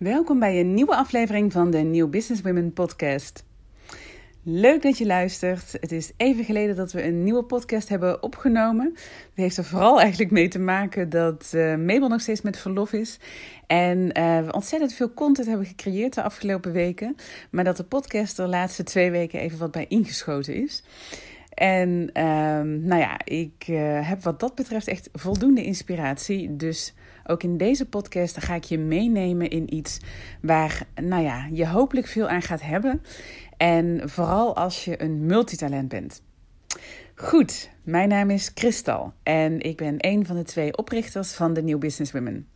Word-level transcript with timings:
Welkom 0.00 0.38
bij 0.38 0.60
een 0.60 0.74
nieuwe 0.74 0.96
aflevering 0.96 1.52
van 1.52 1.70
de 1.70 1.78
New 1.78 2.10
Business 2.10 2.42
Women 2.42 2.72
podcast. 2.72 3.44
Leuk 4.42 4.82
dat 4.82 4.98
je 4.98 5.06
luistert. 5.06 5.72
Het 5.72 5.92
is 5.92 6.12
even 6.16 6.44
geleden 6.44 6.76
dat 6.76 6.92
we 6.92 7.04
een 7.04 7.24
nieuwe 7.24 7.42
podcast 7.42 7.88
hebben 7.88 8.22
opgenomen. 8.22 8.90
Het 8.94 9.32
heeft 9.34 9.56
er 9.56 9.64
vooral 9.64 10.00
eigenlijk 10.00 10.30
mee 10.30 10.48
te 10.48 10.58
maken 10.58 11.08
dat 11.08 11.52
uh, 11.54 11.76
Mabel 11.76 12.08
nog 12.08 12.20
steeds 12.20 12.40
met 12.40 12.58
verlof 12.58 12.92
is. 12.92 13.18
En 13.66 13.98
uh, 13.98 14.44
we 14.44 14.52
ontzettend 14.52 14.92
veel 14.92 15.14
content 15.14 15.46
hebben 15.46 15.66
gecreëerd 15.66 16.14
de 16.14 16.22
afgelopen 16.22 16.72
weken. 16.72 17.16
Maar 17.50 17.64
dat 17.64 17.76
de 17.76 17.84
podcast 17.84 18.38
er 18.38 18.44
de 18.44 18.50
laatste 18.50 18.82
twee 18.82 19.10
weken 19.10 19.40
even 19.40 19.58
wat 19.58 19.70
bij 19.70 19.86
ingeschoten 19.88 20.54
is. 20.54 20.82
En 21.54 22.10
ehm, 22.12 22.84
nou 22.86 23.00
ja, 23.00 23.20
ik 23.24 23.66
uh, 23.68 24.08
heb 24.08 24.22
wat 24.22 24.40
dat 24.40 24.54
betreft 24.54 24.88
echt 24.88 25.08
voldoende 25.12 25.64
inspiratie. 25.64 26.56
Dus 26.56 26.94
ook 27.30 27.42
in 27.42 27.56
deze 27.56 27.88
podcast 27.88 28.44
ga 28.44 28.54
ik 28.54 28.64
je 28.64 28.78
meenemen 28.78 29.50
in 29.50 29.74
iets 29.74 29.98
waar 30.42 30.86
nou 31.02 31.22
ja, 31.22 31.48
je 31.52 31.66
hopelijk 31.66 32.06
veel 32.06 32.28
aan 32.28 32.42
gaat 32.42 32.62
hebben. 32.62 33.02
En 33.56 34.00
vooral 34.04 34.56
als 34.56 34.84
je 34.84 35.02
een 35.02 35.26
multitalent 35.26 35.88
bent. 35.88 36.22
Goed, 37.14 37.70
mijn 37.82 38.08
naam 38.08 38.30
is 38.30 38.52
Kristal 38.52 39.12
en 39.22 39.60
ik 39.60 39.76
ben 39.76 39.94
een 39.98 40.26
van 40.26 40.36
de 40.36 40.42
twee 40.42 40.76
oprichters 40.76 41.32
van 41.32 41.52
de 41.52 41.62
New 41.62 41.78
Business 41.78 42.12
Women. 42.12 42.48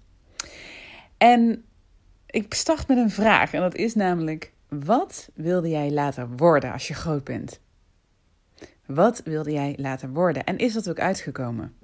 En 1.19 1.65
ik 2.27 2.55
start 2.55 2.89
met 2.89 2.99
een 2.99 3.11
vraag 3.11 3.53
en 3.53 3.61
dat 3.61 3.75
is 3.75 3.95
namelijk: 3.95 4.53
wat 4.69 5.31
wilde 5.35 5.69
jij 5.69 5.91
later 5.91 6.29
worden 6.37 6.73
als 6.73 6.89
je 6.89 6.95
groot 6.95 7.25
bent? 7.25 7.61
Wat 8.87 9.23
wilde 9.25 9.53
jij 9.53 9.75
later 9.77 10.13
worden? 10.13 10.45
En 10.45 10.59
is 10.59 10.73
dat 10.73 10.89
ook 10.89 10.99
uitgekomen? 10.99 11.75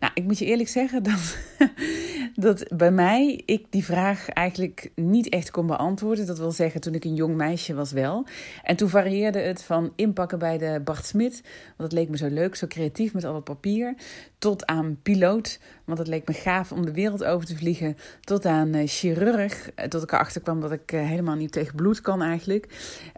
Nou, 0.00 0.12
ik 0.14 0.24
moet 0.24 0.38
je 0.38 0.44
eerlijk 0.44 0.68
zeggen 0.68 1.02
dat, 1.02 1.36
dat 2.46 2.64
bij 2.76 2.90
mij 2.90 3.42
ik 3.46 3.66
die 3.70 3.84
vraag 3.84 4.28
eigenlijk 4.28 4.90
niet 4.94 5.28
echt 5.28 5.50
kon 5.50 5.66
beantwoorden. 5.66 6.26
Dat 6.26 6.38
wil 6.38 6.52
zeggen, 6.52 6.80
toen 6.80 6.94
ik 6.94 7.04
een 7.04 7.14
jong 7.14 7.36
meisje 7.36 7.74
was 7.74 7.92
wel. 7.92 8.26
En 8.62 8.76
toen 8.76 8.88
varieerde 8.88 9.38
het 9.38 9.62
van 9.62 9.92
inpakken 9.96 10.38
bij 10.38 10.58
de 10.58 10.80
Bart 10.84 11.06
Smit, 11.06 11.42
want 11.76 11.90
dat 11.90 11.92
leek 11.92 12.08
me 12.08 12.16
zo 12.16 12.28
leuk, 12.28 12.54
zo 12.54 12.66
creatief 12.66 13.14
met 13.14 13.24
al 13.24 13.32
dat 13.32 13.44
papier, 13.44 13.94
tot 14.38 14.66
aan 14.66 14.98
piloot, 15.02 15.60
want 15.84 15.98
het 15.98 16.08
leek 16.08 16.28
me 16.28 16.34
gaaf 16.34 16.72
om 16.72 16.84
de 16.84 16.92
wereld 16.92 17.24
over 17.24 17.46
te 17.46 17.56
vliegen, 17.56 17.96
tot 18.20 18.46
aan 18.46 18.76
uh, 18.76 18.86
chirurg, 18.86 19.70
eh, 19.70 19.86
tot 19.86 20.02
ik 20.02 20.12
erachter 20.12 20.40
kwam 20.40 20.60
dat 20.60 20.72
ik 20.72 20.92
uh, 20.92 21.06
helemaal 21.06 21.36
niet 21.36 21.52
tegen 21.52 21.74
bloed 21.74 22.00
kan 22.00 22.22
eigenlijk, 22.22 22.66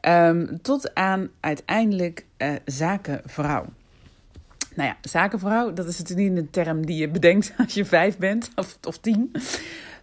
um, 0.09 0.63
tot 0.63 0.95
aan 0.95 1.29
uiteindelijk 1.41 2.25
zakenvrouw. 2.65 3.65
Nou 4.75 4.89
ja, 4.89 4.97
zakenvrouw, 5.01 5.73
dat 5.73 5.87
is 5.87 5.99
natuurlijk 5.99 6.29
niet 6.29 6.39
een 6.39 6.51
term 6.51 6.87
die 6.87 6.97
je 6.97 7.09
bedenkt 7.09 7.53
als 7.59 7.75
je 7.75 7.85
vijf 7.85 8.19
bent 8.19 8.51
of, 8.55 8.79
of 8.83 8.99
tien. 8.99 9.33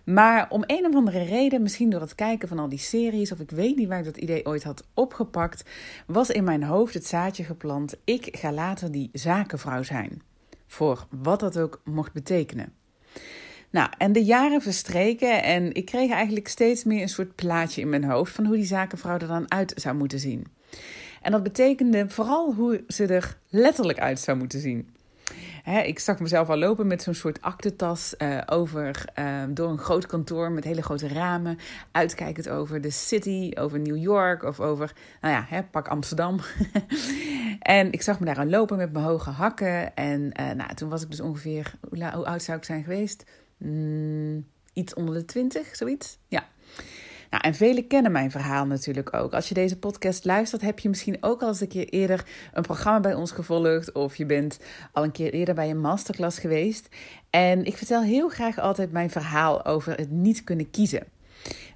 Maar 0.04 0.50
om 0.50 0.64
een 0.66 0.86
of 0.86 0.96
andere 0.96 1.24
reden, 1.24 1.62
misschien 1.62 1.90
door 1.90 2.02
het 2.02 2.16
kijken 2.16 2.48
van 2.48 2.60
al 2.60 2.70
die 2.70 2.80
series, 2.80 3.32
of 3.32 3.40
ik 3.40 3.52
weet 3.52 3.76
niet 3.76 3.88
waar 3.88 4.00
ik 4.00 4.06
dat 4.06 4.18
idee 4.18 4.46
ooit 4.46 4.64
had 4.64 4.88
opgepakt, 4.94 5.64
was 6.08 6.30
in 6.30 6.44
mijn 6.44 6.64
hoofd 6.64 6.94
het 6.94 7.06
zaadje 7.06 7.44
geplant: 7.44 7.96
ik 8.04 8.38
ga 8.38 8.52
later 8.52 8.92
die 8.92 9.10
zakenvrouw 9.14 9.84
zijn. 9.84 10.22
Voor 10.68 11.08
wat 11.10 11.40
dat 11.40 11.60
ook 11.60 11.82
mocht 11.84 12.14
betekenen. 12.14 12.74
Nou, 13.70 13.90
en 13.98 14.12
de 14.14 14.24
jaren 14.24 14.62
verstreken 14.62 15.44
en 15.44 15.74
ik 15.74 15.86
kreeg 15.86 16.12
eigenlijk 16.12 16.48
steeds 16.48 16.84
meer 16.84 17.02
een 17.02 17.10
soort 17.10 17.36
plaatje 17.36 17.82
in 17.82 17.90
mijn 17.90 18.04
hoofd 18.04 18.34
van 18.34 18.46
hoe 18.46 18.56
die 18.56 18.66
zakenvrouw 18.66 19.18
er 19.18 19.28
dan 19.28 19.52
uit 19.52 19.74
zou 19.76 19.96
moeten 19.96 20.20
zien. 20.20 20.46
En 21.22 21.32
dat 21.32 21.44
betekende 21.44 22.10
vooral 22.10 22.54
hoe 22.54 22.84
ze 22.88 23.06
er 23.06 23.38
letterlijk 23.50 24.00
uit 24.00 24.20
zou 24.20 24.38
moeten 24.38 24.60
zien. 24.60 24.90
ik 25.84 26.00
zag 26.00 26.20
mezelf 26.20 26.50
al 26.50 26.58
lopen 26.58 26.88
met 26.88 27.02
zo'n 27.02 27.14
soort 27.14 27.42
aktentas 27.42 28.16
uh, 28.18 28.42
over, 28.46 29.06
uh, 29.20 29.44
door 29.50 29.70
een 29.70 29.78
groot 29.78 30.06
kantoor 30.06 30.52
met 30.52 30.64
hele 30.64 30.82
grote 30.82 31.08
ramen. 31.08 31.58
Uitkijkend 31.92 32.50
over 32.50 32.82
de 32.82 32.90
city, 32.90 33.52
over 33.56 33.80
New 33.80 33.98
York 33.98 34.44
of 34.44 34.60
over, 34.60 34.96
nou 35.22 35.46
ja, 35.50 35.68
pak 35.72 35.88
Amsterdam. 35.88 36.40
en 37.60 37.92
ik 37.92 38.02
zag 38.02 38.20
me 38.20 38.26
daar 38.26 38.40
aan 38.40 38.50
lopen 38.50 38.78
met 38.78 38.92
mijn 38.94 39.06
hoge 39.06 39.30
hakken. 39.30 39.96
En 39.96 40.32
uh, 40.40 40.52
nou, 40.52 40.74
toen 40.74 40.90
was 40.90 41.02
ik 41.02 41.10
dus 41.10 41.22
ongeveer, 41.22 41.74
hoe, 41.90 42.12
hoe 42.14 42.26
oud 42.26 42.44
zou 42.44 42.58
ik 42.58 42.64
zijn 42.64 42.84
geweest? 42.84 43.24
Mm, 43.58 44.46
iets 44.74 44.94
onder 44.94 45.16
de 45.16 45.26
twintig, 45.26 45.76
zoiets. 45.76 46.18
Ja. 46.28 46.48
Nou, 47.30 47.44
en 47.44 47.56
velen 47.56 47.88
kennen 47.88 48.12
mijn 48.12 48.32
verhaal 48.32 48.66
natuurlijk 48.66 49.14
ook. 49.14 49.34
Als 49.34 49.48
je 49.48 49.54
deze 49.54 49.78
podcast 49.78 50.26
luistert, 50.26 50.62
heb 50.62 50.80
je 50.80 50.90
misschien 50.90 51.18
ook 51.20 51.42
al 51.42 51.48
eens 51.48 51.62
een 51.62 51.68
keer 51.68 51.90
eerder 51.90 52.26
een 52.54 52.64
programma 52.64 53.00
bij 53.00 53.14
ons 53.14 53.32
gevolgd. 53.32 53.92
Of 53.92 54.16
je 54.16 54.26
bent 54.26 54.60
al 54.92 55.04
een 55.04 55.12
keer 55.12 55.34
eerder 55.34 55.56
bij 55.56 55.70
een 55.70 55.82
masterclass 55.82 56.40
geweest. 56.40 56.90
En 57.30 57.66
ik 57.66 57.78
vertel 57.78 58.02
heel 58.02 58.30
graag 58.30 58.60
altijd 58.60 58.92
mijn 58.92 59.10
verhaal 59.10 59.66
over 59.66 59.98
het 59.98 60.12
niet 60.12 60.44
kunnen 60.44 60.70
kiezen. 60.70 61.04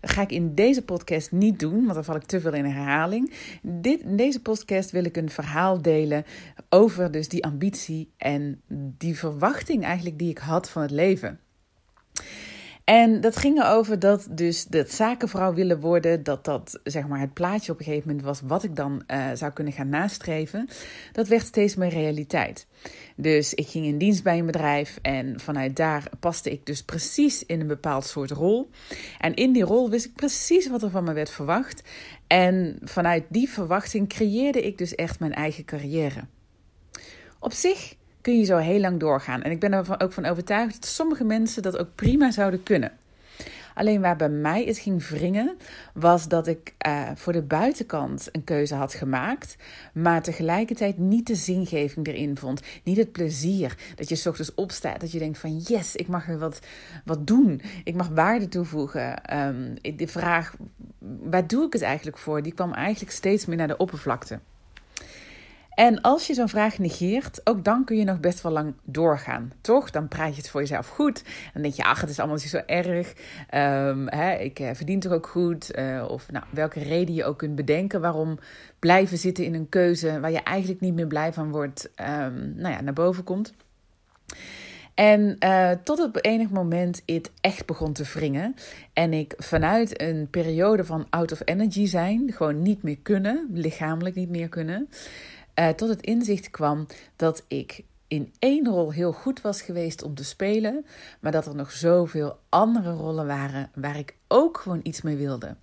Dat 0.01 0.11
ga 0.11 0.21
ik 0.21 0.31
in 0.31 0.55
deze 0.55 0.81
podcast 0.81 1.31
niet 1.31 1.59
doen, 1.59 1.81
want 1.81 1.93
dan 1.93 2.03
val 2.03 2.15
ik 2.15 2.23
te 2.23 2.41
veel 2.41 2.53
in 2.53 2.65
herhaling. 2.65 3.33
Dit, 3.61 4.01
in 4.01 4.15
deze 4.15 4.41
podcast 4.41 4.91
wil 4.91 5.05
ik 5.05 5.17
een 5.17 5.29
verhaal 5.29 5.81
delen 5.81 6.25
over 6.69 7.11
dus 7.11 7.29
die 7.29 7.43
ambitie 7.43 8.09
en 8.17 8.61
die 8.97 9.17
verwachting 9.17 9.83
eigenlijk 9.83 10.19
die 10.19 10.29
ik 10.29 10.37
had 10.37 10.69
van 10.69 10.81
het 10.81 10.91
leven. 10.91 11.39
En 12.83 13.21
dat 13.21 13.35
ging 13.35 13.59
erover 13.59 13.99
dat 13.99 14.27
dus 14.29 14.65
dat 14.65 14.91
zakenvrouw 14.91 15.53
willen 15.53 15.79
worden, 15.79 16.23
dat 16.23 16.45
dat 16.45 16.79
zeg 16.83 17.07
maar 17.07 17.19
het 17.19 17.33
plaatje 17.33 17.71
op 17.71 17.79
een 17.79 17.85
gegeven 17.85 18.07
moment 18.07 18.25
was 18.25 18.41
wat 18.43 18.63
ik 18.63 18.75
dan 18.75 19.03
uh, 19.07 19.27
zou 19.33 19.51
kunnen 19.51 19.73
gaan 19.73 19.89
nastreven. 19.89 20.69
Dat 21.11 21.27
werd 21.27 21.45
steeds 21.45 21.75
meer 21.75 21.89
realiteit. 21.89 22.67
Dus 23.15 23.53
ik 23.53 23.67
ging 23.67 23.85
in 23.85 23.97
dienst 23.97 24.23
bij 24.23 24.39
een 24.39 24.45
bedrijf 24.45 24.99
en 25.01 25.39
vanuit 25.39 25.75
daar 25.75 26.09
paste 26.19 26.51
ik 26.51 26.65
dus 26.65 26.83
precies 26.83 27.45
in 27.45 27.59
een 27.59 27.67
bepaald 27.67 28.05
soort 28.05 28.31
rol. 28.31 28.69
En 29.19 29.33
in 29.33 29.51
die 29.51 29.63
rol 29.63 29.89
wist 29.89 30.05
ik 30.05 30.13
precies 30.13 30.69
wat 30.69 30.83
er 30.83 30.89
van 30.89 31.03
me 31.03 31.13
werd 31.13 31.29
verwacht. 31.29 31.83
En 32.27 32.77
vanuit 32.83 33.23
die 33.29 33.49
verwachting 33.49 34.09
creëerde 34.09 34.61
ik 34.61 34.77
dus 34.77 34.95
echt 34.95 35.19
mijn 35.19 35.33
eigen 35.33 35.65
carrière. 35.65 36.23
Op 37.39 37.53
zich 37.53 37.95
kun 38.23 38.37
je 38.37 38.45
zo 38.45 38.57
heel 38.57 38.79
lang 38.79 38.99
doorgaan. 38.99 39.41
En 39.41 39.51
ik 39.51 39.59
ben 39.59 39.73
er 39.73 40.01
ook 40.01 40.11
van 40.11 40.25
overtuigd 40.25 40.73
dat 40.73 40.89
sommige 40.89 41.23
mensen 41.23 41.61
dat 41.61 41.77
ook 41.77 41.95
prima 41.95 42.31
zouden 42.31 42.63
kunnen. 42.63 42.91
Alleen 43.73 44.01
waar 44.01 44.15
bij 44.15 44.29
mij 44.29 44.63
het 44.63 44.77
ging 44.77 45.07
wringen, 45.07 45.57
was 45.93 46.27
dat 46.27 46.47
ik 46.47 46.73
uh, 46.87 47.09
voor 47.15 47.33
de 47.33 47.41
buitenkant 47.41 48.29
een 48.31 48.43
keuze 48.43 48.75
had 48.75 48.93
gemaakt, 48.93 49.55
maar 49.93 50.21
tegelijkertijd 50.21 50.97
niet 50.97 51.27
de 51.27 51.35
zingeving 51.35 52.07
erin 52.07 52.37
vond. 52.37 52.61
Niet 52.83 52.97
het 52.97 53.11
plezier 53.11 53.77
dat 53.95 54.09
je 54.09 54.15
s 54.15 54.25
ochtends 54.25 54.53
opstaat, 54.53 54.99
dat 54.99 55.11
je 55.11 55.19
denkt 55.19 55.37
van 55.37 55.57
yes, 55.57 55.95
ik 55.95 56.07
mag 56.07 56.25
weer 56.25 56.39
wat, 56.39 56.59
wat 57.05 57.27
doen. 57.27 57.61
Ik 57.83 57.95
mag 57.95 58.07
waarde 58.07 58.47
toevoegen. 58.47 59.37
Um, 59.37 59.73
de 59.97 60.07
vraag, 60.07 60.55
waar 61.23 61.47
doe 61.47 61.65
ik 61.65 61.73
het 61.73 61.81
eigenlijk 61.81 62.17
voor, 62.17 62.41
die 62.41 62.53
kwam 62.53 62.73
eigenlijk 62.73 63.11
steeds 63.11 63.45
meer 63.45 63.57
naar 63.57 63.67
de 63.67 63.77
oppervlakte. 63.77 64.39
En 65.75 66.01
als 66.01 66.27
je 66.27 66.33
zo'n 66.33 66.49
vraag 66.49 66.77
negeert, 66.77 67.41
ook 67.43 67.63
dan 67.63 67.83
kun 67.83 67.97
je 67.97 68.03
nog 68.03 68.19
best 68.19 68.41
wel 68.41 68.51
lang 68.51 68.73
doorgaan, 68.83 69.51
toch? 69.61 69.89
Dan 69.89 70.07
praat 70.07 70.35
je 70.35 70.41
het 70.41 70.49
voor 70.49 70.61
jezelf 70.61 70.87
goed. 70.87 71.23
Dan 71.53 71.61
denk 71.61 71.73
je, 71.73 71.83
ach, 71.83 72.01
het 72.01 72.09
is 72.09 72.19
allemaal 72.19 72.37
niet 72.37 72.49
zo 72.49 72.61
erg. 72.65 73.13
Um, 73.53 74.07
hè, 74.07 74.33
ik 74.33 74.59
uh, 74.59 74.69
verdien 74.73 74.99
toch 74.99 75.11
ook 75.11 75.27
goed? 75.27 75.77
Uh, 75.77 76.05
of 76.07 76.31
nou, 76.31 76.45
welke 76.49 76.79
reden 76.79 77.15
je 77.15 77.25
ook 77.25 77.37
kunt 77.37 77.55
bedenken 77.55 78.01
waarom 78.01 78.39
blijven 78.79 79.17
zitten 79.17 79.45
in 79.45 79.53
een 79.53 79.69
keuze 79.69 80.19
waar 80.19 80.31
je 80.31 80.43
eigenlijk 80.43 80.81
niet 80.81 80.93
meer 80.93 81.07
blij 81.07 81.33
van 81.33 81.51
wordt, 81.51 81.89
um, 81.95 82.53
nou 82.55 82.73
ja, 82.73 82.81
naar 82.81 82.93
boven 82.93 83.23
komt. 83.23 83.53
En 84.93 85.35
uh, 85.39 85.71
tot 85.83 85.99
op 85.99 86.17
enig 86.21 86.49
moment 86.49 87.01
het 87.05 87.31
echt 87.41 87.65
begon 87.65 87.93
te 87.93 88.03
wringen. 88.13 88.55
En 88.93 89.13
ik 89.13 89.33
vanuit 89.37 90.01
een 90.01 90.27
periode 90.29 90.85
van 90.85 91.07
out 91.09 91.31
of 91.31 91.41
energy 91.45 91.85
zijn, 91.85 92.31
gewoon 92.33 92.61
niet 92.61 92.83
meer 92.83 92.97
kunnen, 93.03 93.47
lichamelijk 93.53 94.15
niet 94.15 94.29
meer 94.29 94.49
kunnen, 94.49 94.89
uh, 95.59 95.69
tot 95.69 95.89
het 95.89 96.01
inzicht 96.01 96.49
kwam 96.49 96.87
dat 97.15 97.43
ik 97.47 97.83
in 98.07 98.33
één 98.39 98.65
rol 98.65 98.91
heel 98.91 99.11
goed 99.11 99.41
was 99.41 99.61
geweest 99.61 100.03
om 100.03 100.15
te 100.15 100.23
spelen, 100.23 100.85
maar 101.19 101.31
dat 101.31 101.45
er 101.45 101.55
nog 101.55 101.71
zoveel 101.71 102.39
andere 102.49 102.91
rollen 102.91 103.27
waren 103.27 103.69
waar 103.75 103.97
ik 103.97 104.15
ook 104.27 104.57
gewoon 104.57 104.79
iets 104.83 105.01
mee 105.01 105.15
wilde. 105.15 105.55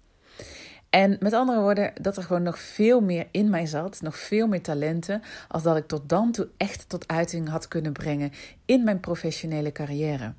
En 0.91 1.17
met 1.21 1.33
andere 1.33 1.61
woorden, 1.61 1.93
dat 2.01 2.17
er 2.17 2.23
gewoon 2.23 2.43
nog 2.43 2.59
veel 2.59 3.01
meer 3.01 3.27
in 3.31 3.51
mij 3.51 3.67
zat, 3.67 4.01
nog 4.03 4.19
veel 4.19 4.47
meer 4.47 4.63
talenten, 4.63 5.23
als 5.49 5.63
dat 5.63 5.77
ik 5.77 5.87
tot 5.87 6.09
dan 6.09 6.33
toe 6.33 6.49
echt 6.57 6.89
tot 6.89 7.09
uiting 7.09 7.49
had 7.49 7.69
kunnen 7.69 7.93
brengen 7.93 8.33
in 8.65 8.85
mijn 8.85 9.01
professionele 9.01 9.73
carrière. 9.73 10.33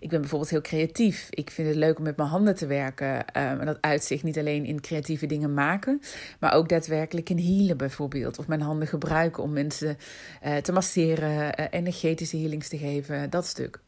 Ik 0.00 0.08
ben 0.08 0.20
bijvoorbeeld 0.20 0.50
heel 0.50 0.60
creatief. 0.60 1.26
Ik 1.30 1.50
vind 1.50 1.68
het 1.68 1.76
leuk 1.76 1.98
om 1.98 2.04
met 2.04 2.16
mijn 2.16 2.28
handen 2.28 2.54
te 2.54 2.66
werken. 2.66 3.16
Um, 3.16 3.24
en 3.34 3.66
dat 3.66 3.78
uitzicht 3.80 4.22
niet 4.22 4.38
alleen 4.38 4.64
in 4.64 4.80
creatieve 4.80 5.26
dingen 5.26 5.54
maken, 5.54 6.00
maar 6.40 6.54
ook 6.54 6.68
daadwerkelijk 6.68 7.30
in 7.30 7.38
healen 7.38 7.76
bijvoorbeeld. 7.76 8.38
Of 8.38 8.46
mijn 8.46 8.60
handen 8.60 8.88
gebruiken 8.88 9.42
om 9.42 9.52
mensen 9.52 9.98
uh, 10.44 10.56
te 10.56 10.72
masseren, 10.72 11.60
uh, 11.60 11.66
energetische 11.70 12.36
healings 12.36 12.68
te 12.68 12.78
geven, 12.78 13.30
dat 13.30 13.46
stuk. 13.46 13.80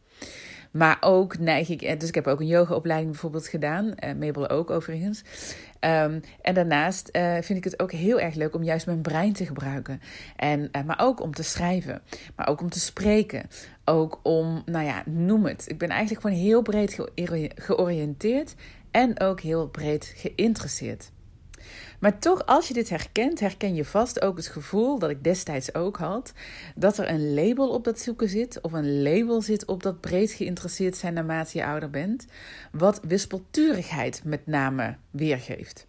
Maar 0.72 0.96
ook 1.00 1.38
neig 1.38 1.68
ik, 1.68 1.82
eh, 1.82 1.98
dus 1.98 2.08
ik 2.08 2.14
heb 2.14 2.26
ook 2.26 2.40
een 2.40 2.46
yogaopleiding 2.46 3.10
bijvoorbeeld 3.10 3.48
gedaan, 3.48 3.84
uh, 3.86 4.12
Mabel 4.18 4.48
ook 4.48 4.70
overigens. 4.70 5.22
Um, 5.80 6.20
en 6.42 6.54
daarnaast 6.54 7.08
uh, 7.12 7.36
vind 7.40 7.58
ik 7.58 7.64
het 7.64 7.80
ook 7.82 7.92
heel 7.92 8.20
erg 8.20 8.34
leuk 8.34 8.54
om 8.54 8.62
juist 8.62 8.86
mijn 8.86 9.00
brein 9.00 9.32
te 9.32 9.46
gebruiken. 9.46 10.00
En, 10.36 10.70
maar 10.86 11.00
ook 11.00 11.20
om 11.20 11.34
te 11.34 11.42
schrijven, 11.42 12.02
maar 12.36 12.48
ook 12.48 12.60
om 12.60 12.70
te 12.70 12.80
spreken. 12.80 13.48
Ook 13.84 14.20
om, 14.22 14.62
nou 14.66 14.84
ja, 14.84 15.02
noem 15.06 15.46
het. 15.46 15.68
Ik 15.68 15.78
ben 15.78 15.88
eigenlijk 15.88 16.20
gewoon 16.20 16.36
heel 16.36 16.62
breed 16.62 16.98
georiënteerd 17.54 18.54
en 18.90 19.20
ook 19.20 19.40
heel 19.40 19.68
breed 19.68 20.12
geïnteresseerd. 20.16 21.10
Maar 22.02 22.18
toch, 22.18 22.46
als 22.46 22.68
je 22.68 22.74
dit 22.74 22.88
herkent, 22.88 23.40
herken 23.40 23.74
je 23.74 23.84
vast 23.84 24.22
ook 24.22 24.36
het 24.36 24.46
gevoel 24.46 24.98
dat 24.98 25.10
ik 25.10 25.24
destijds 25.24 25.74
ook 25.74 25.96
had: 25.96 26.32
dat 26.74 26.98
er 26.98 27.08
een 27.08 27.34
label 27.34 27.68
op 27.68 27.84
dat 27.84 28.00
zoeken 28.00 28.28
zit, 28.28 28.60
of 28.60 28.72
een 28.72 29.02
label 29.02 29.42
zit 29.42 29.64
op 29.64 29.82
dat 29.82 30.00
breed 30.00 30.32
geïnteresseerd 30.32 30.96
zijn 30.96 31.14
naarmate 31.14 31.58
je 31.58 31.64
ouder 31.64 31.90
bent, 31.90 32.26
wat 32.72 33.00
wispelturigheid 33.06 34.24
met 34.24 34.46
name 34.46 34.96
weergeeft. 35.10 35.86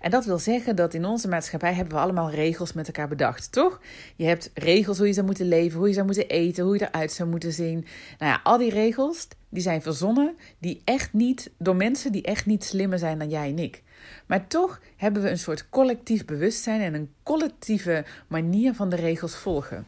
En 0.00 0.10
dat 0.10 0.24
wil 0.24 0.38
zeggen 0.38 0.76
dat 0.76 0.94
in 0.94 1.04
onze 1.04 1.28
maatschappij 1.28 1.74
hebben 1.74 1.94
we 1.94 2.00
allemaal 2.00 2.30
regels 2.30 2.72
met 2.72 2.86
elkaar 2.86 3.08
bedacht, 3.08 3.52
toch? 3.52 3.80
Je 4.16 4.24
hebt 4.24 4.50
regels 4.54 4.98
hoe 4.98 5.06
je 5.06 5.12
zou 5.12 5.26
moeten 5.26 5.48
leven, 5.48 5.78
hoe 5.78 5.88
je 5.88 5.94
zou 5.94 6.06
moeten 6.06 6.28
eten, 6.28 6.64
hoe 6.64 6.78
je 6.78 6.88
eruit 6.88 7.12
zou 7.12 7.28
moeten 7.28 7.52
zien. 7.52 7.86
Nou 8.18 8.32
ja, 8.32 8.40
al 8.42 8.58
die 8.58 8.70
regels, 8.70 9.28
die 9.48 9.62
zijn 9.62 9.82
verzonnen, 9.82 10.36
die 10.58 10.80
echt 10.84 11.12
niet, 11.12 11.50
door 11.58 11.76
mensen 11.76 12.12
die 12.12 12.22
echt 12.22 12.46
niet 12.46 12.64
slimmer 12.64 12.98
zijn 12.98 13.18
dan 13.18 13.28
jij 13.28 13.48
en 13.48 13.58
ik. 13.58 13.82
Maar 14.26 14.46
toch 14.46 14.80
hebben 14.96 15.22
we 15.22 15.30
een 15.30 15.38
soort 15.38 15.68
collectief 15.68 16.24
bewustzijn 16.24 16.80
en 16.80 16.94
een 16.94 17.10
collectieve 17.22 18.04
manier 18.28 18.74
van 18.74 18.88
de 18.88 18.96
regels 18.96 19.36
volgen. 19.36 19.86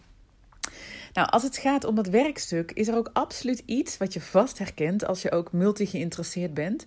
Nou, 1.12 1.28
als 1.28 1.42
het 1.42 1.56
gaat 1.56 1.84
om 1.84 1.94
dat 1.94 2.06
werkstuk, 2.06 2.72
is 2.72 2.88
er 2.88 2.96
ook 2.96 3.10
absoluut 3.12 3.62
iets 3.66 3.96
wat 3.96 4.12
je 4.12 4.20
vast 4.20 4.58
herkent 4.58 5.06
als 5.06 5.22
je 5.22 5.30
ook 5.30 5.52
multi-geïnteresseerd 5.52 6.54
bent. 6.54 6.86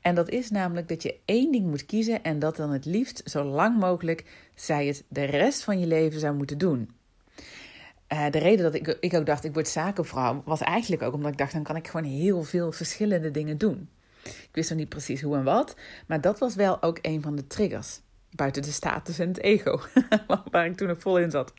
En 0.00 0.14
dat 0.14 0.28
is 0.28 0.50
namelijk 0.50 0.88
dat 0.88 1.02
je 1.02 1.18
één 1.24 1.52
ding 1.52 1.66
moet 1.66 1.86
kiezen 1.86 2.22
en 2.22 2.38
dat 2.38 2.56
dan 2.56 2.70
het 2.70 2.84
liefst 2.84 3.22
zo 3.24 3.44
lang 3.44 3.78
mogelijk 3.78 4.24
zij 4.54 4.86
het 4.86 5.04
de 5.08 5.24
rest 5.24 5.64
van 5.64 5.80
je 5.80 5.86
leven 5.86 6.20
zou 6.20 6.34
moeten 6.34 6.58
doen. 6.58 6.90
Uh, 8.12 8.30
de 8.30 8.38
reden 8.38 8.64
dat 8.64 8.74
ik, 8.74 8.96
ik 9.00 9.14
ook 9.14 9.26
dacht, 9.26 9.44
ik 9.44 9.54
word 9.54 9.68
zakenvrouw, 9.68 10.42
was 10.44 10.60
eigenlijk 10.60 11.02
ook 11.02 11.14
omdat 11.14 11.30
ik 11.30 11.38
dacht, 11.38 11.52
dan 11.52 11.62
kan 11.62 11.76
ik 11.76 11.88
gewoon 11.88 12.10
heel 12.10 12.42
veel 12.42 12.72
verschillende 12.72 13.30
dingen 13.30 13.58
doen. 13.58 13.88
Ik 14.24 14.48
wist 14.52 14.70
nog 14.70 14.78
niet 14.78 14.88
precies 14.88 15.22
hoe 15.22 15.36
en 15.36 15.44
wat, 15.44 15.76
maar 16.06 16.20
dat 16.20 16.38
was 16.38 16.54
wel 16.54 16.82
ook 16.82 16.98
een 17.02 17.22
van 17.22 17.36
de 17.36 17.46
triggers. 17.46 18.00
Buiten 18.30 18.62
de 18.62 18.70
status 18.70 19.18
en 19.18 19.28
het 19.28 19.38
ego, 19.38 19.80
waar 20.50 20.66
ik 20.66 20.76
toen 20.76 20.88
nog 20.88 21.00
vol 21.00 21.18
in 21.18 21.30
zat. 21.30 21.52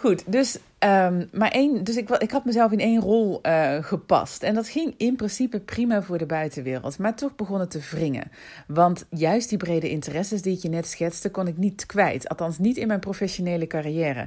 Goed, 0.00 0.32
dus, 0.32 0.58
um, 0.78 1.28
maar 1.32 1.50
één, 1.50 1.84
dus 1.84 1.96
ik, 1.96 2.08
ik 2.10 2.30
had 2.30 2.44
mezelf 2.44 2.72
in 2.72 2.80
één 2.80 3.00
rol 3.00 3.40
uh, 3.42 3.84
gepast. 3.84 4.42
En 4.42 4.54
dat 4.54 4.68
ging 4.68 4.94
in 4.96 5.16
principe 5.16 5.60
prima 5.60 6.02
voor 6.02 6.18
de 6.18 6.26
buitenwereld. 6.26 6.98
Maar 6.98 7.14
toch 7.14 7.34
begon 7.34 7.60
het 7.60 7.70
te 7.70 7.80
wringen. 7.90 8.30
Want 8.66 9.06
juist 9.10 9.48
die 9.48 9.58
brede 9.58 9.90
interesses 9.90 10.42
die 10.42 10.56
ik 10.56 10.62
je 10.62 10.68
net 10.68 10.86
schetste, 10.86 11.30
kon 11.30 11.46
ik 11.46 11.56
niet 11.56 11.86
kwijt. 11.86 12.28
Althans, 12.28 12.58
niet 12.58 12.76
in 12.76 12.86
mijn 12.86 13.00
professionele 13.00 13.66
carrière. 13.66 14.26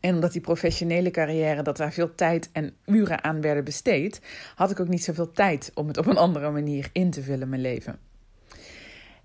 En 0.00 0.14
omdat 0.14 0.32
die 0.32 0.40
professionele 0.40 1.10
carrière, 1.10 1.62
dat 1.62 1.76
daar 1.76 1.92
veel 1.92 2.14
tijd 2.14 2.48
en 2.52 2.74
uren 2.86 3.24
aan 3.24 3.40
werden 3.40 3.64
besteed, 3.64 4.20
had 4.54 4.70
ik 4.70 4.80
ook 4.80 4.88
niet 4.88 5.04
zoveel 5.04 5.30
tijd 5.30 5.70
om 5.74 5.88
het 5.88 5.98
op 5.98 6.06
een 6.06 6.16
andere 6.16 6.50
manier 6.50 6.88
in 6.92 7.10
te 7.10 7.22
vullen, 7.22 7.48
mijn 7.48 7.60
leven. 7.60 8.11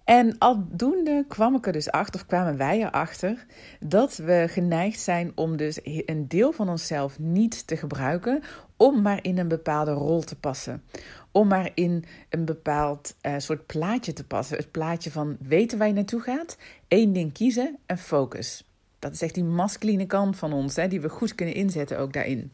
En 0.08 0.38
aldoende 0.38 1.26
kwam 1.28 1.56
ik 1.56 1.66
er 1.66 1.74
dus 1.74 1.92
achter, 1.92 2.22
of 2.22 2.28
kwamen 2.28 2.58
wij 2.58 2.80
erachter, 2.80 3.46
dat 3.80 4.18
we 4.18 4.46
geneigd 4.50 5.00
zijn 5.00 5.32
om 5.36 5.58
dus 5.58 5.80
een 5.84 6.28
deel 6.28 6.52
van 6.52 6.70
onszelf 6.70 7.20
niet 7.20 7.68
te 7.68 7.78
gebruiken, 7.78 8.44
om 8.78 9.02
maar 9.02 9.20
in 9.22 9.38
een 9.38 9.48
bepaalde 9.48 9.92
rol 9.92 10.22
te 10.22 10.36
passen. 10.36 10.84
Om 11.32 11.48
maar 11.48 11.72
in 11.74 12.06
een 12.30 12.46
bepaald 12.46 13.16
uh, 13.22 13.34
soort 13.38 13.66
plaatje 13.66 14.14
te 14.14 14.24
passen. 14.24 14.58
Het 14.58 14.72
plaatje 14.72 15.12
van 15.12 15.38
weten 15.40 15.78
waar 15.78 15.88
je 15.88 15.94
naartoe 15.94 16.22
gaat, 16.22 16.58
één 16.88 17.14
ding 17.14 17.34
kiezen 17.34 17.78
en 17.86 17.98
focus. 17.98 18.64
Dat 19.00 19.14
is 19.14 19.22
echt 19.22 19.34
die 19.34 19.44
masculine 19.44 20.06
kant 20.06 20.38
van 20.38 20.54
ons, 20.54 20.76
hè, 20.76 20.88
die 20.88 21.02
we 21.02 21.10
goed 21.10 21.36
kunnen 21.36 21.56
inzetten 21.56 22.00
ook 22.00 22.14
daarin. 22.14 22.52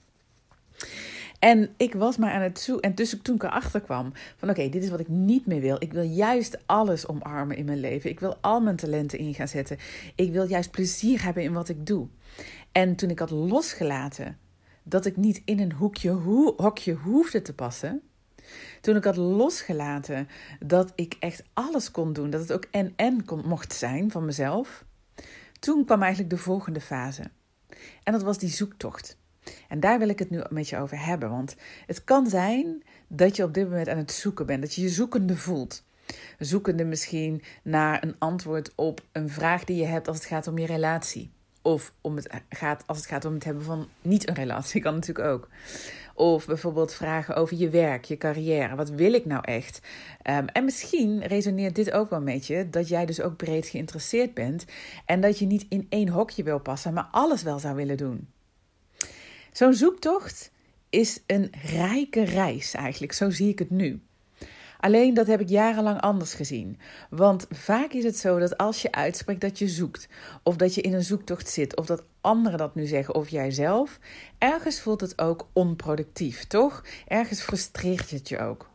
En 1.43 1.69
ik 1.77 1.93
was 1.93 2.17
maar 2.17 2.31
aan 2.31 2.41
het 2.41 2.59
zoeken. 2.59 2.89
En 2.89 2.95
dus 2.95 3.17
toen 3.21 3.35
ik 3.35 3.43
erachter 3.43 3.81
kwam 3.81 4.13
van 4.35 4.49
oké, 4.49 4.69
dit 4.69 4.83
is 4.83 4.89
wat 4.89 4.99
ik 4.99 5.07
niet 5.07 5.45
meer 5.45 5.61
wil. 5.61 5.75
Ik 5.79 5.93
wil 5.93 6.03
juist 6.03 6.57
alles 6.65 7.07
omarmen 7.07 7.57
in 7.57 7.65
mijn 7.65 7.79
leven. 7.79 8.09
Ik 8.09 8.19
wil 8.19 8.37
al 8.41 8.61
mijn 8.61 8.75
talenten 8.75 9.19
in 9.19 9.33
gaan 9.33 9.47
zetten. 9.47 9.77
Ik 10.15 10.31
wil 10.31 10.47
juist 10.47 10.71
plezier 10.71 11.23
hebben 11.23 11.43
in 11.43 11.53
wat 11.53 11.69
ik 11.69 11.85
doe. 11.85 12.07
En 12.71 12.95
toen 12.95 13.09
ik 13.09 13.19
had 13.19 13.29
losgelaten 13.29 14.37
dat 14.83 15.05
ik 15.05 15.17
niet 15.17 15.41
in 15.45 15.59
een 15.59 15.71
hoekje, 15.71 16.09
hokje 16.57 16.93
hoefde 16.93 17.41
te 17.41 17.53
passen. 17.53 18.01
Toen 18.81 18.95
ik 18.95 19.03
had 19.03 19.17
losgelaten 19.17 20.27
dat 20.59 20.91
ik 20.95 21.15
echt 21.19 21.43
alles 21.53 21.91
kon 21.91 22.13
doen. 22.13 22.29
Dat 22.29 22.41
het 22.41 22.53
ook 22.53 22.67
en-en 22.71 23.25
mocht 23.45 23.73
zijn 23.73 24.11
van 24.11 24.25
mezelf 24.25 24.85
toen 25.59 25.85
kwam 25.85 26.01
eigenlijk 26.01 26.29
de 26.29 26.41
volgende 26.41 26.81
fase. 26.81 27.23
En 28.03 28.13
dat 28.13 28.23
was 28.23 28.37
die 28.37 28.49
zoektocht. 28.49 29.17
En 29.67 29.79
daar 29.79 29.99
wil 29.99 30.09
ik 30.09 30.19
het 30.19 30.29
nu 30.29 30.41
met 30.49 30.69
je 30.69 30.77
over 30.77 31.05
hebben. 31.05 31.29
Want 31.29 31.55
het 31.85 32.03
kan 32.03 32.27
zijn 32.27 32.83
dat 33.07 33.35
je 33.35 33.43
op 33.43 33.53
dit 33.53 33.69
moment 33.69 33.89
aan 33.89 33.97
het 33.97 34.11
zoeken 34.11 34.45
bent. 34.45 34.61
Dat 34.61 34.73
je 34.73 34.81
je 34.81 34.89
zoekende 34.89 35.37
voelt. 35.37 35.83
Zoekende 36.39 36.85
misschien 36.85 37.43
naar 37.63 38.03
een 38.03 38.15
antwoord 38.19 38.71
op 38.75 39.01
een 39.11 39.29
vraag 39.29 39.63
die 39.63 39.77
je 39.77 39.85
hebt 39.85 40.07
als 40.07 40.17
het 40.17 40.25
gaat 40.25 40.47
om 40.47 40.57
je 40.57 40.65
relatie. 40.65 41.31
Of 41.61 41.93
om 42.01 42.15
het 42.15 42.29
gaat, 42.49 42.83
als 42.85 42.97
het 42.97 43.07
gaat 43.07 43.25
om 43.25 43.33
het 43.33 43.43
hebben 43.43 43.63
van 43.63 43.87
niet 44.01 44.29
een 44.29 44.35
relatie, 44.35 44.81
kan 44.81 44.93
natuurlijk 44.93 45.27
ook. 45.27 45.49
Of 46.15 46.45
bijvoorbeeld 46.45 46.93
vragen 46.93 47.35
over 47.35 47.57
je 47.57 47.69
werk, 47.69 48.05
je 48.05 48.17
carrière. 48.17 48.75
Wat 48.75 48.89
wil 48.89 49.13
ik 49.13 49.25
nou 49.25 49.43
echt? 49.43 49.79
Um, 50.29 50.47
en 50.47 50.65
misschien 50.65 51.23
resoneert 51.23 51.75
dit 51.75 51.91
ook 51.91 52.09
wel 52.09 52.21
met 52.21 52.47
je, 52.47 52.69
dat 52.69 52.87
jij 52.87 53.05
dus 53.05 53.21
ook 53.21 53.37
breed 53.37 53.67
geïnteresseerd 53.67 54.33
bent. 54.33 54.65
En 55.05 55.21
dat 55.21 55.39
je 55.39 55.45
niet 55.45 55.65
in 55.69 55.85
één 55.89 56.09
hokje 56.09 56.43
wil 56.43 56.59
passen, 56.59 56.93
maar 56.93 57.07
alles 57.11 57.43
wel 57.43 57.59
zou 57.59 57.75
willen 57.75 57.97
doen. 57.97 58.27
Zo'n 59.53 59.73
zoektocht 59.73 60.51
is 60.89 61.19
een 61.27 61.51
rijke 61.65 62.23
reis 62.23 62.73
eigenlijk, 62.73 63.13
zo 63.13 63.29
zie 63.29 63.49
ik 63.49 63.59
het 63.59 63.69
nu. 63.69 64.01
Alleen 64.79 65.13
dat 65.13 65.27
heb 65.27 65.39
ik 65.39 65.49
jarenlang 65.49 66.01
anders 66.01 66.33
gezien. 66.33 66.79
Want 67.09 67.47
vaak 67.49 67.91
is 67.91 68.03
het 68.03 68.17
zo 68.17 68.39
dat 68.39 68.57
als 68.57 68.81
je 68.81 68.91
uitspreekt 68.91 69.41
dat 69.41 69.59
je 69.59 69.67
zoekt, 69.67 70.07
of 70.43 70.55
dat 70.55 70.75
je 70.75 70.81
in 70.81 70.93
een 70.93 71.03
zoektocht 71.03 71.49
zit, 71.49 71.77
of 71.77 71.85
dat 71.85 72.03
anderen 72.21 72.57
dat 72.57 72.75
nu 72.75 72.85
zeggen, 72.85 73.15
of 73.15 73.29
jijzelf, 73.29 73.99
ergens 74.37 74.79
voelt 74.79 75.01
het 75.01 75.21
ook 75.21 75.47
onproductief, 75.53 76.43
toch? 76.43 76.83
Ergens 77.07 77.41
frustreert 77.41 78.09
het 78.09 78.29
je 78.29 78.39
ook. 78.39 78.71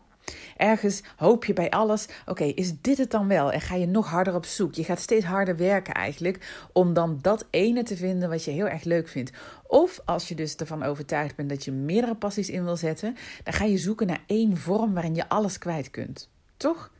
Ergens 0.59 1.03
hoop 1.17 1.45
je 1.45 1.53
bij 1.53 1.71
alles, 1.71 2.09
oké, 2.27 2.45
is 2.45 2.81
dit 2.81 2.99
het 2.99 3.11
dan 3.11 3.29
wel? 3.29 3.53
En 3.53 3.61
ga 3.61 3.75
je 3.75 3.87
nog 3.87 4.09
harder 4.09 4.35
op 4.35 4.45
zoek. 4.45 4.75
Je 4.75 4.85
gaat 4.85 5.01
steeds 5.01 5.25
harder 5.25 5.57
werken 5.57 5.95
eigenlijk 5.95 6.69
om 6.73 6.93
dan 6.93 7.19
dat 7.23 7.47
ene 7.51 7.83
te 7.83 7.97
vinden 7.97 8.29
wat 8.29 8.45
je 8.45 8.51
heel 8.51 8.69
erg 8.69 8.85
leuk 8.85 9.09
vindt. 9.09 9.33
Of 9.67 10.01
als 10.05 10.29
je 10.29 10.35
dus 10.35 10.57
ervan 10.57 10.83
overtuigd 10.83 11.37
bent 11.37 11.49
dat 11.49 11.65
je 11.65 11.73
meerdere 11.73 12.15
passies 12.15 12.51
in 12.51 12.65
wil 12.65 12.77
zetten, 12.77 13.17
dan 13.45 13.53
ga 13.53 13.65
je 13.65 13.79
zoeken 13.79 14.07
naar 14.07 14.23
één 14.27 14.57
vorm 14.57 14.95
waarin 14.95 15.15
je 15.15 15.29
alles 15.29 15.59
kwijt 15.59 15.91
kunt. 15.91 16.31
Toch? 16.57 16.91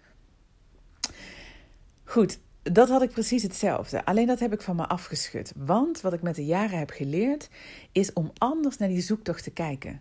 Goed, 2.05 2.39
dat 2.63 2.89
had 2.89 3.03
ik 3.03 3.11
precies 3.11 3.43
hetzelfde. 3.43 4.05
Alleen 4.05 4.27
dat 4.27 4.39
heb 4.39 4.53
ik 4.53 4.63
van 4.63 4.77
me 4.77 4.87
afgeschud. 4.87 5.53
Want 5.57 6.01
wat 6.01 6.13
ik 6.13 6.23
met 6.23 6.35
de 6.35 6.45
jaren 6.45 6.79
heb 6.79 6.91
geleerd, 6.91 7.49
is 7.93 8.13
om 8.13 8.31
anders 8.39 8.77
naar 8.77 8.89
die 8.89 9.01
zoektocht 9.01 9.43
te 9.43 9.51
kijken. 9.51 10.01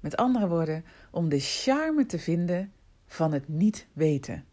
Met 0.00 0.16
andere 0.16 0.48
woorden, 0.48 0.84
om 1.10 1.28
de 1.28 1.40
charme 1.40 2.06
te 2.06 2.18
vinden 2.18 2.72
van 3.06 3.32
het 3.32 3.48
niet 3.48 3.86
weten. 3.92 4.44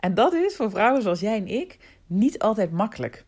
En 0.00 0.14
dat 0.14 0.32
is 0.32 0.56
voor 0.56 0.70
vrouwen 0.70 1.02
zoals 1.02 1.20
jij 1.20 1.36
en 1.36 1.46
ik 1.46 1.78
niet 2.06 2.38
altijd 2.38 2.70
makkelijk. 2.70 3.24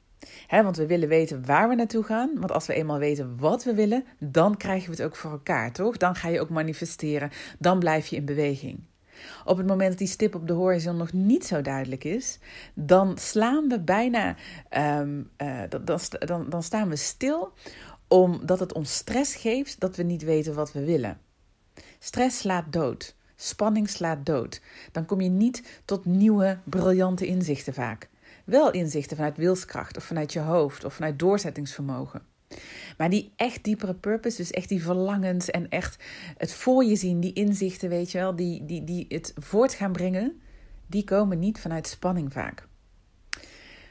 want 0.48 0.76
we 0.76 0.86
willen 0.86 1.08
weten 1.08 1.46
waar 1.46 1.68
we 1.68 1.74
naartoe 1.74 2.02
gaan. 2.02 2.30
Want 2.34 2.52
als 2.52 2.66
we 2.66 2.74
eenmaal 2.74 2.98
weten 2.98 3.36
wat 3.38 3.64
we 3.64 3.74
willen, 3.74 4.04
dan 4.18 4.56
krijgen 4.56 4.90
we 4.90 4.96
het 4.96 5.04
ook 5.04 5.16
voor 5.16 5.30
elkaar, 5.30 5.72
toch? 5.72 5.96
Dan 5.96 6.14
ga 6.14 6.28
je 6.28 6.40
ook 6.40 6.48
manifesteren. 6.48 7.30
Dan 7.58 7.78
blijf 7.78 8.06
je 8.06 8.16
in 8.16 8.24
beweging. 8.24 8.80
Op 9.44 9.56
het 9.56 9.66
moment 9.66 9.88
dat 9.88 9.98
die 9.98 10.06
stip 10.06 10.34
op 10.34 10.46
de 10.46 10.52
horizon 10.52 10.96
nog 10.96 11.12
niet 11.12 11.46
zo 11.46 11.62
duidelijk 11.62 12.04
is, 12.04 12.38
dan 12.74 13.18
slaan 13.18 13.68
we 13.68 13.80
bijna, 13.80 14.36
um, 14.98 15.30
dan, 15.68 16.00
dan, 16.10 16.48
dan 16.48 16.62
staan 16.62 16.88
we 16.88 16.96
stil 16.96 17.52
omdat 18.08 18.60
het 18.60 18.72
ons 18.72 18.94
stress 18.94 19.34
geeft 19.34 19.80
dat 19.80 19.96
we 19.96 20.02
niet 20.02 20.22
weten 20.22 20.54
wat 20.54 20.72
we 20.72 20.84
willen. 20.84 21.20
Stress 21.98 22.38
slaat 22.38 22.72
dood. 22.72 23.16
Spanning 23.42 23.88
slaat 23.88 24.26
dood. 24.26 24.60
Dan 24.92 25.06
kom 25.06 25.20
je 25.20 25.28
niet 25.28 25.80
tot 25.84 26.04
nieuwe, 26.04 26.58
briljante 26.64 27.26
inzichten 27.26 27.74
vaak. 27.74 28.08
Wel 28.44 28.70
inzichten 28.70 29.16
vanuit 29.16 29.36
wilskracht 29.36 29.96
of 29.96 30.04
vanuit 30.04 30.32
je 30.32 30.40
hoofd 30.40 30.84
of 30.84 30.94
vanuit 30.94 31.18
doorzettingsvermogen. 31.18 32.22
Maar 32.98 33.10
die 33.10 33.32
echt 33.36 33.64
diepere 33.64 33.94
purpose, 33.94 34.36
dus 34.36 34.50
echt 34.50 34.68
die 34.68 34.82
verlangens 34.82 35.50
en 35.50 35.68
echt 35.68 36.02
het 36.36 36.52
voor 36.52 36.84
je 36.84 36.96
zien, 36.96 37.20
die 37.20 37.32
inzichten, 37.32 37.88
weet 37.88 38.10
je 38.10 38.18
wel, 38.18 38.36
die, 38.36 38.66
die, 38.66 38.84
die 38.84 39.06
het 39.08 39.32
voort 39.36 39.74
gaan 39.74 39.92
brengen, 39.92 40.40
die 40.86 41.04
komen 41.04 41.38
niet 41.38 41.60
vanuit 41.60 41.86
spanning 41.86 42.32
vaak. 42.32 42.68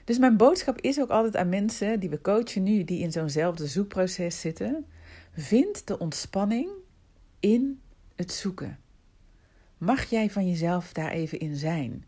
Dus 0.04 0.18
mijn 0.18 0.38
boodschap 0.38 0.82
is 0.82 1.00
ook 1.00 1.10
altijd 1.10 1.36
aan 1.36 1.50
mensen 1.50 2.00
die 2.00 2.10
we 2.10 2.22
coachen 2.22 2.64
nu, 2.64 2.84
die 2.84 3.00
in 3.00 3.12
zo'nzelfde 3.12 3.68
zoekproces 3.68 4.40
zitten. 4.40 4.86
Vind 5.32 5.88
de 5.88 6.00
ontspanning 6.00 6.70
in 7.40 7.80
het 8.16 8.32
zoeken. 8.32 8.80
Mag 9.80 10.10
jij 10.10 10.30
van 10.30 10.48
jezelf 10.48 10.94
daar 10.94 11.12
even 11.12 11.40
in 11.40 11.56
zijn? 11.56 12.06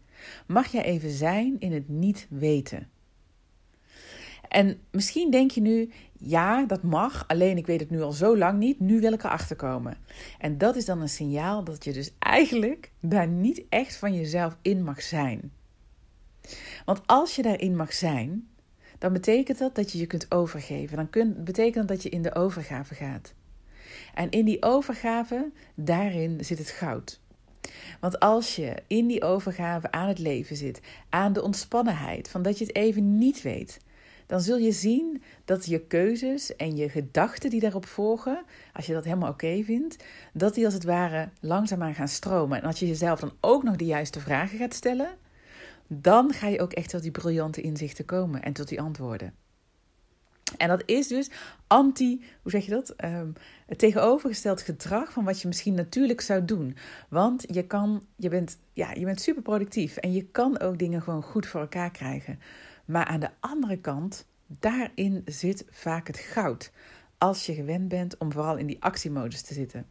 Mag 0.48 0.68
jij 0.68 0.84
even 0.84 1.10
zijn 1.10 1.56
in 1.60 1.72
het 1.72 1.90
niet 1.90 2.28
weten? 2.30 2.90
En 4.48 4.80
misschien 4.92 5.32
denk 5.32 5.52
je 5.52 5.62
nu, 5.62 5.92
ja, 6.18 6.66
dat 6.66 6.84
mag, 6.84 7.28
alleen 7.28 7.58
ik 7.58 7.66
weet 7.66 7.80
het 7.80 7.90
nu 7.90 8.02
al 8.02 8.12
zo 8.12 8.38
lang 8.38 8.60
niet, 8.60 8.80
nu 8.80 9.00
wil 9.00 9.14
ik 9.14 9.24
erachter 9.24 9.56
komen. 9.56 9.98
En 10.40 10.58
dat 10.58 10.76
is 10.76 10.86
dan 10.86 11.02
een 11.02 11.10
signaal 11.10 11.64
dat 11.64 11.84
je 11.84 11.94
dus 11.94 12.12
eigenlijk 12.20 12.92
daar 13.00 13.28
niet 13.28 13.64
echt 13.70 13.96
van 13.96 14.16
jezelf 14.16 14.58
in 14.62 14.84
mag 14.84 15.02
zijn. 15.02 15.52
Want 16.86 17.02
als 17.06 17.36
je 17.36 17.42
daarin 17.42 17.76
mag 17.76 17.94
zijn, 17.94 18.48
dan 18.98 19.14
betekent 19.14 19.58
dat 19.58 19.76
dat 19.76 19.92
je 19.92 19.98
je 19.98 20.08
kunt 20.08 20.32
overgeven. 20.32 20.98
Dan 20.98 21.10
kun, 21.10 21.44
betekent 21.44 21.76
dat 21.76 21.88
dat 21.88 22.04
je 22.04 22.10
in 22.10 22.22
de 22.22 22.36
overgave 22.36 22.96
gaat. 22.96 23.34
En 24.14 24.30
in 24.30 24.46
die 24.46 24.64
overgave, 24.64 25.52
daarin 25.76 26.46
zit 26.46 26.58
het 26.58 26.70
goud. 26.70 27.20
Want 28.00 28.20
als 28.20 28.56
je 28.56 28.76
in 28.88 29.08
die 29.08 29.24
overgave 29.24 29.92
aan 29.92 30.08
het 30.08 30.20
leven 30.20 30.56
zit, 30.56 30.82
aan 31.10 31.34
de 31.34 31.42
ontspannenheid, 31.42 32.30
van 32.30 32.42
dat 32.42 32.58
je 32.58 32.66
het 32.66 32.76
even 32.76 33.18
niet 33.18 33.42
weet, 33.42 33.80
dan 34.32 34.42
zul 34.42 34.58
je 34.58 34.72
zien 34.72 35.24
dat 35.46 35.66
je 35.66 35.80
keuzes 35.80 36.56
en 36.56 36.76
je 36.76 36.90
gedachten 36.90 37.50
die 37.50 37.60
daarop 37.60 37.86
volgen, 37.86 38.44
als 38.74 38.86
je 38.86 38.94
dat 38.94 39.04
helemaal 39.04 39.32
oké 39.32 39.64
vindt, 39.64 40.04
dat 40.34 40.54
die 40.54 40.66
als 40.66 40.74
het 40.74 40.84
ware 40.84 41.30
langzaamaan 41.40 41.96
gaan 41.96 42.08
stromen. 42.08 42.62
En 42.62 42.68
als 42.68 42.80
je 42.80 42.88
jezelf 42.88 43.20
dan 43.20 43.34
ook 43.40 43.64
nog 43.64 43.76
de 43.76 43.86
juiste 43.86 44.20
vragen 44.20 44.58
gaat 44.58 44.74
stellen, 44.74 45.10
dan 45.88 46.34
ga 46.34 46.48
je 46.48 46.62
ook 46.62 46.74
echt 46.74 46.90
tot 46.90 47.02
die 47.02 47.12
briljante 47.12 47.62
inzichten 47.62 48.06
komen 48.06 48.42
en 48.42 48.54
tot 48.54 48.68
die 48.68 48.82
antwoorden. 48.82 49.34
En 50.58 50.68
dat 50.68 50.84
is 50.86 51.08
dus 51.08 51.30
anti, 51.68 52.24
hoe 52.42 52.52
zeg 52.52 52.66
je 52.66 52.72
dat? 52.72 52.94
Um, 53.04 53.34
het 53.66 53.78
tegenovergesteld 53.78 54.62
gedrag 54.62 55.12
van 55.12 55.24
wat 55.24 55.42
je 55.42 55.48
misschien 55.48 55.74
natuurlijk 55.74 56.22
zou 56.22 56.46
doen. 56.46 56.78
Want 57.10 57.44
je, 57.48 57.68
kan, 57.68 58.06
je, 58.16 58.30
bent, 58.30 58.60
ja, 58.74 58.92
je 58.94 59.06
bent 59.06 59.22
super 59.22 59.42
productief 59.42 59.98
en 59.98 60.14
je 60.14 60.26
kan 60.26 60.60
ook 60.60 60.78
dingen 60.78 61.02
gewoon 61.02 61.24
goed 61.24 61.48
voor 61.48 61.62
elkaar 61.62 61.92
krijgen. 61.92 62.40
Maar 62.86 63.06
aan 63.06 63.20
de 63.20 63.30
andere 63.40 63.78
kant, 63.78 64.28
daarin 64.48 65.22
zit 65.26 65.66
vaak 65.70 66.08
het 66.08 66.18
goud. 66.18 66.72
Als 67.18 67.46
je 67.46 67.54
gewend 67.54 67.88
bent 67.88 68.18
om 68.18 68.32
vooral 68.32 68.58
in 68.58 68.68
die 68.68 68.84
actiemodus 68.84 69.42
te 69.42 69.54
zitten. 69.54 69.86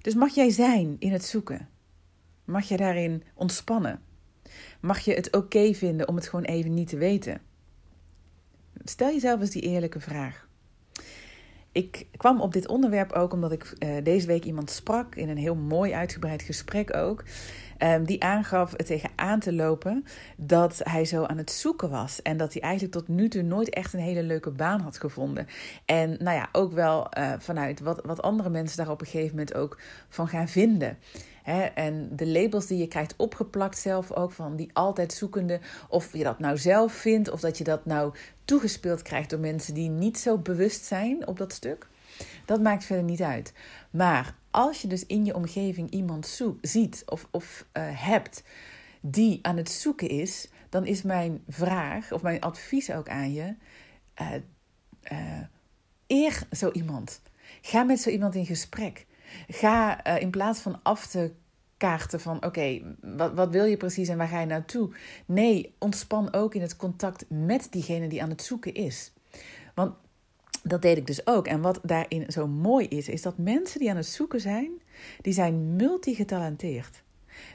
Dus 0.00 0.14
mag 0.14 0.34
jij 0.34 0.50
zijn 0.50 0.96
in 0.98 1.12
het 1.12 1.24
zoeken? 1.24 1.68
Mag 2.44 2.68
je 2.68 2.76
daarin 2.76 3.22
ontspannen? 3.34 4.02
Mag 4.80 4.98
je 4.98 5.14
het 5.14 5.36
oké 5.36 5.74
vinden 5.74 6.08
om 6.08 6.14
het 6.14 6.28
gewoon 6.28 6.44
even 6.44 6.74
niet 6.74 6.88
te 6.88 6.96
weten? 6.96 7.40
Stel 8.84 9.08
jezelf 9.08 9.40
eens 9.40 9.50
die 9.50 9.62
eerlijke 9.62 10.00
vraag. 10.00 10.48
Ik 11.72 12.06
kwam 12.16 12.40
op 12.40 12.52
dit 12.52 12.68
onderwerp 12.68 13.12
ook 13.12 13.32
omdat 13.32 13.52
ik 13.52 13.74
uh, 13.78 13.96
deze 14.02 14.26
week 14.26 14.44
iemand 14.44 14.70
sprak 14.70 15.14
in 15.14 15.28
een 15.28 15.36
heel 15.36 15.54
mooi 15.54 15.92
uitgebreid 15.92 16.42
gesprek 16.42 16.96
ook. 16.96 17.24
Um, 17.82 18.04
die 18.04 18.22
aangaf 18.22 18.72
het 18.76 18.86
tegen 18.86 19.10
aan 19.16 19.40
te 19.40 19.52
lopen 19.52 20.04
dat 20.36 20.80
hij 20.82 21.04
zo 21.04 21.24
aan 21.24 21.38
het 21.38 21.50
zoeken 21.50 21.90
was. 21.90 22.22
En 22.22 22.36
dat 22.36 22.52
hij 22.52 22.62
eigenlijk 22.62 22.92
tot 22.92 23.08
nu 23.08 23.28
toe 23.28 23.42
nooit 23.42 23.70
echt 23.70 23.92
een 23.92 24.00
hele 24.00 24.22
leuke 24.22 24.50
baan 24.50 24.80
had 24.80 24.98
gevonden. 24.98 25.46
En 25.84 26.16
nou 26.18 26.36
ja, 26.36 26.48
ook 26.52 26.72
wel 26.72 27.08
uh, 27.18 27.32
vanuit 27.38 27.80
wat, 27.80 28.00
wat 28.04 28.22
andere 28.22 28.50
mensen 28.50 28.76
daar 28.76 28.90
op 28.90 29.00
een 29.00 29.06
gegeven 29.06 29.36
moment 29.36 29.54
ook 29.54 29.78
van 30.08 30.28
gaan 30.28 30.48
vinden. 30.48 30.98
En 31.74 32.16
de 32.16 32.26
labels 32.26 32.66
die 32.66 32.78
je 32.78 32.88
krijgt 32.88 33.14
opgeplakt 33.16 33.78
zelf 33.78 34.12
ook 34.12 34.32
van 34.32 34.56
die 34.56 34.70
altijd 34.72 35.12
zoekende. 35.12 35.60
Of 35.88 36.12
je 36.12 36.24
dat 36.24 36.38
nou 36.38 36.58
zelf 36.58 36.92
vindt 36.92 37.30
of 37.30 37.40
dat 37.40 37.58
je 37.58 37.64
dat 37.64 37.86
nou 37.86 38.14
toegespeeld 38.44 39.02
krijgt 39.02 39.30
door 39.30 39.38
mensen 39.38 39.74
die 39.74 39.88
niet 39.88 40.18
zo 40.18 40.38
bewust 40.38 40.84
zijn 40.84 41.26
op 41.26 41.38
dat 41.38 41.52
stuk. 41.52 41.88
Dat 42.44 42.60
maakt 42.60 42.84
verder 42.84 43.04
niet 43.04 43.22
uit. 43.22 43.52
Maar 43.90 44.34
als 44.50 44.82
je 44.82 44.88
dus 44.88 45.06
in 45.06 45.24
je 45.24 45.34
omgeving 45.34 45.90
iemand 45.90 46.40
ziet 46.60 47.02
of, 47.06 47.28
of 47.30 47.66
uh, 47.72 47.82
hebt 47.92 48.42
die 49.00 49.38
aan 49.42 49.56
het 49.56 49.70
zoeken 49.70 50.08
is, 50.08 50.48
dan 50.68 50.86
is 50.86 51.02
mijn 51.02 51.42
vraag 51.48 52.12
of 52.12 52.22
mijn 52.22 52.40
advies 52.40 52.92
ook 52.92 53.08
aan 53.08 53.32
je: 53.32 53.54
uh, 54.20 54.32
uh, 55.12 55.40
eer 56.06 56.42
zo 56.52 56.70
iemand. 56.70 57.22
Ga 57.60 57.82
met 57.82 58.00
zo 58.00 58.10
iemand 58.10 58.34
in 58.34 58.46
gesprek. 58.46 59.06
Ga 59.48 60.04
in 60.04 60.30
plaats 60.30 60.60
van 60.60 60.80
af 60.82 61.06
te 61.06 61.32
kaarten 61.80 62.20
van 62.20 62.44
oké, 62.44 62.96
wat, 63.00 63.34
wat 63.34 63.50
wil 63.50 63.64
je 63.64 63.76
precies 63.76 64.08
en 64.08 64.16
waar 64.16 64.28
ga 64.28 64.40
je 64.40 64.46
naartoe? 64.46 64.90
Nee, 65.26 65.74
ontspan 65.78 66.32
ook 66.32 66.54
in 66.54 66.60
het 66.60 66.76
contact 66.76 67.24
met 67.28 67.66
diegene 67.70 68.08
die 68.08 68.22
aan 68.22 68.30
het 68.30 68.42
zoeken 68.42 68.74
is. 68.74 69.12
Want 69.74 69.94
dat 70.62 70.82
deed 70.82 70.96
ik 70.96 71.06
dus 71.06 71.26
ook. 71.26 71.46
En 71.46 71.60
wat 71.60 71.80
daarin 71.82 72.24
zo 72.32 72.46
mooi 72.46 72.86
is, 72.86 73.08
is 73.08 73.22
dat 73.22 73.38
mensen 73.38 73.80
die 73.80 73.90
aan 73.90 73.96
het 73.96 74.06
zoeken 74.06 74.40
zijn, 74.40 74.70
die 75.20 75.32
zijn 75.32 75.76
multigetalenteerd. 75.76 77.02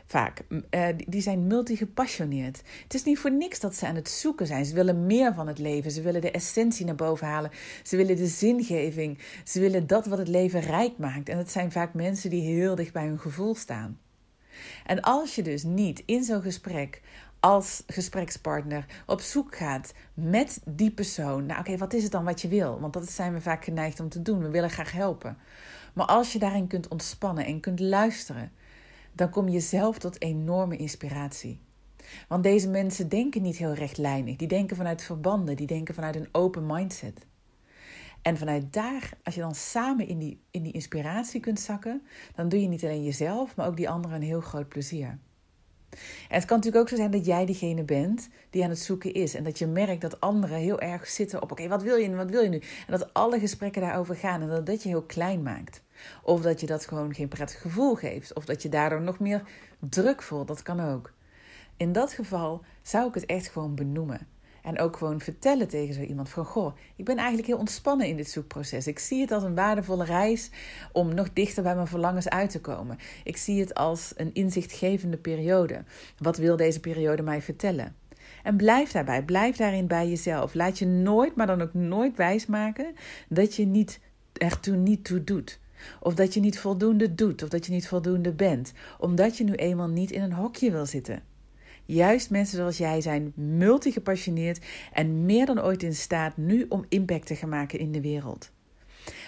Vaak, 0.06 0.42
uh, 0.50 0.88
die 1.08 1.22
zijn 1.22 1.48
multigepassioneerd. 1.48 2.62
Het 2.84 2.94
is 2.94 3.04
niet 3.04 3.20
voor 3.20 3.32
niks 3.32 3.60
dat 3.60 3.76
ze 3.76 3.88
aan 3.88 3.96
het 3.96 4.10
zoeken 4.10 4.48
zijn. 4.48 4.66
Ze 4.66 4.74
willen 4.74 5.06
meer 5.06 5.34
van 5.34 5.48
het 5.48 5.58
leven. 5.58 5.92
Ze 5.92 6.02
willen 6.02 6.22
de 6.22 6.32
essentie 6.32 6.86
naar 6.86 6.96
boven 6.96 7.28
halen. 7.28 7.52
Ze 7.84 7.98
willen 7.98 8.16
de 8.16 8.28
zingeving. 8.28 9.18
Ze 9.44 9.60
willen 9.60 9.88
dat 9.88 10.06
wat 10.06 10.18
het 10.18 10.28
leven 10.28 10.60
rijk 10.60 10.98
maakt. 10.98 11.30
En 11.30 11.38
het 11.38 11.52
zijn 11.52 11.72
vaak 11.72 11.94
mensen 11.94 12.30
die 12.30 12.42
heel 12.42 12.76
dicht 12.76 12.94
bij 12.94 13.06
hun 13.06 13.20
gevoel 13.20 13.56
staan. 13.56 14.00
En 14.86 15.02
als 15.02 15.36
je 15.36 15.44
dus 15.44 15.64
niet 15.64 16.04
in 16.06 16.24
zo'n 16.24 16.42
gesprek 16.42 17.02
als 17.46 17.84
gesprekspartner 17.88 18.86
op 19.06 19.22
zoek 19.22 19.56
gaat 19.56 19.94
met 20.14 20.62
die 20.66 20.92
persoon. 20.92 21.46
Nou, 21.46 21.60
oké, 21.60 21.78
wat 21.78 21.94
is 21.94 22.04
het 22.04 22.12
dan 22.12 22.24
wat 22.24 22.42
je 22.42 22.48
wil? 22.48 22.80
Want 22.80 22.94
dat 22.94 23.10
zijn 23.10 23.34
we 23.34 23.42
vaak 23.42 23.64
geneigd 23.64 24.00
om 24.00 24.10
te 24.10 24.22
doen. 24.22 24.40
We 24.40 24.50
willen 24.50 24.70
graag 24.70 24.92
helpen. 24.92 25.38
Maar 25.94 26.06
als 26.06 26.34
je 26.34 26.40
daarin 26.40 26.68
kunt 26.68 26.88
ontspannen 26.88 27.46
en 27.46 27.60
kunt 27.60 27.80
luisteren, 27.80 28.52
dan 29.14 29.30
kom 29.30 29.50
je 29.50 29.60
zelf 29.60 29.98
tot 29.98 30.22
enorme 30.22 30.78
inspiratie. 30.78 31.60
Want 32.28 32.44
deze 32.44 32.70
mensen 32.70 33.10
denken 33.10 33.42
niet 33.42 33.58
heel 33.58 33.74
rechtlijnig. 33.74 34.36
Die 34.36 34.48
denken 34.48 34.76
vanuit 34.76 35.04
verbanden, 35.04 35.56
die 35.56 35.68
denken 35.68 35.96
vanuit 35.96 36.16
een 36.16 36.30
open 36.32 36.66
mindset. 36.66 37.26
En 38.22 38.38
vanuit 38.38 38.74
daar, 38.74 39.10
als 39.24 39.36
je 39.36 39.42
dan 39.42 39.56
samen 39.56 40.08
in 40.08 40.20
die, 40.20 40.42
in 40.52 40.64
die 40.64 40.74
inspiratie 40.74 41.40
kunt 41.40 41.60
zakken, 41.60 42.02
dan 42.36 42.50
doe 42.50 42.62
je 42.62 42.68
niet 42.68 42.84
alleen 42.84 43.04
jezelf, 43.04 43.56
maar 43.56 43.68
ook 43.68 43.78
die 43.78 43.90
anderen 43.90 44.16
een 44.18 44.28
heel 44.28 44.42
groot 44.42 44.70
plezier. 44.70 45.20
Het 46.28 46.46
kan 46.46 46.58
natuurlijk 46.58 46.84
ook 46.84 46.90
zo 46.90 46.96
zijn 46.96 47.12
dat 47.12 47.26
jij 47.26 47.46
diegene 47.46 47.84
bent 47.84 48.30
die 48.50 48.64
aan 48.64 48.70
het 48.70 48.80
zoeken 48.80 49.14
is. 49.14 49.34
En 49.34 49.44
dat 49.44 49.60
je 49.60 49.68
merkt 49.68 50.02
dat 50.02 50.20
anderen 50.20 50.58
heel 50.58 50.80
erg 50.80 51.08
zitten 51.08 51.42
op: 51.42 51.52
oké, 51.52 51.68
wat 51.68 51.84
wil 51.84 51.96
je 51.96 52.08
nu? 52.08 52.16
Wat 52.16 52.30
wil 52.30 52.42
je 52.42 52.50
nu? 52.50 52.58
En 52.60 52.98
dat 52.98 53.14
alle 53.14 53.40
gesprekken 53.40 53.82
daarover 53.82 54.16
gaan 54.16 54.42
en 54.42 54.48
dat 54.48 54.66
dat 54.66 54.84
je 54.84 54.90
heel 54.90 55.02
klein 55.02 55.44
maakt. 55.44 55.82
Of 56.24 56.42
dat 56.42 56.60
je 56.60 56.66
dat 56.66 56.86
gewoon 56.86 57.14
geen 57.14 57.28
prettig 57.28 57.62
gevoel 57.62 57.96
geeft. 57.96 58.34
Of 58.34 58.46
dat 58.46 58.62
je 58.62 58.70
daardoor 58.70 59.02
nog 59.02 59.20
meer 59.20 59.44
druk 59.80 60.22
voelt. 60.22 60.48
Dat 60.48 60.62
kan 60.62 60.80
ook. 60.80 61.14
In 61.78 61.92
dat 61.92 62.14
geval 62.14 62.62
zou 62.82 63.08
ik 63.08 63.14
het 63.14 63.26
echt 63.26 63.48
gewoon 63.48 63.76
benoemen. 63.76 64.28
En 64.66 64.80
ook 64.80 64.98
gewoon 64.98 65.20
vertellen 65.20 65.68
tegen 65.68 65.94
zo 65.94 66.02
iemand 66.02 66.30
van... 66.30 66.46
Goh, 66.46 66.76
ik 66.96 67.06
ben 67.06 67.18
eigenlijk 67.18 67.48
heel 67.48 67.58
ontspannen 67.58 68.08
in 68.08 68.16
dit 68.16 68.30
zoekproces. 68.30 68.88
Ik 68.88 69.00
zie 69.00 69.22
het 69.22 69.32
als 69.32 69.44
een 69.44 69.56
waardevolle 69.56 70.06
reis 70.06 70.50
om 70.92 71.14
nog 71.14 71.34
dichter 71.34 71.64
bij 71.64 71.76
mijn 71.76 71.88
verlangens 71.88 72.30
uit 72.30 72.50
te 72.50 72.62
komen. 72.62 72.98
Ik 73.24 73.38
zie 73.38 73.60
het 73.60 73.74
als 73.74 74.14
een 74.16 74.34
inzichtgevende 74.34 75.18
periode. 75.18 75.84
Wat 76.18 76.38
wil 76.38 76.56
deze 76.56 76.80
periode 76.80 77.24
mij 77.24 77.42
vertellen? 77.42 77.96
En 78.44 78.58
blijf 78.58 78.92
daarbij, 78.92 79.24
blijf 79.24 79.56
daarin 79.56 79.88
bij 79.88 80.10
jezelf. 80.10 80.54
Laat 80.54 80.80
je 80.80 80.86
nooit, 80.86 81.36
maar 81.36 81.48
dan 81.48 81.62
ook 81.62 81.74
nooit 81.74 82.16
wijsmaken 82.16 82.96
dat 83.30 83.56
je 83.56 83.66
niet 83.66 84.00
ertoe 84.34 84.76
niet 84.76 85.04
toe 85.04 85.24
doet. 85.24 85.60
Of 86.00 86.14
dat 86.14 86.34
je 86.34 86.40
niet 86.40 86.60
voldoende 86.60 87.16
doet, 87.16 87.44
of 87.44 87.50
dat 87.50 87.66
je 87.66 87.72
niet 87.72 87.88
voldoende 87.88 88.32
bent, 88.32 88.74
omdat 89.00 89.38
je 89.38 89.44
nu 89.44 89.54
eenmaal 89.54 89.90
niet 89.90 90.12
in 90.12 90.22
een 90.22 90.34
hokje 90.34 90.72
wil 90.72 90.86
zitten. 90.86 91.24
Juist 91.86 92.30
mensen 92.30 92.58
zoals 92.58 92.78
jij 92.78 93.02
zijn 93.02 93.32
multigepassioneerd 93.36 94.66
en 94.94 95.26
meer 95.26 95.46
dan 95.46 95.62
ooit 95.62 95.84
in 95.84 95.96
staat 95.96 96.38
nu 96.38 96.66
om 96.70 96.86
impact 96.90 97.26
te 97.26 97.36
gaan 97.36 97.50
maken 97.50 97.80
in 97.80 97.92
de 97.92 98.02
wereld. 98.02 98.52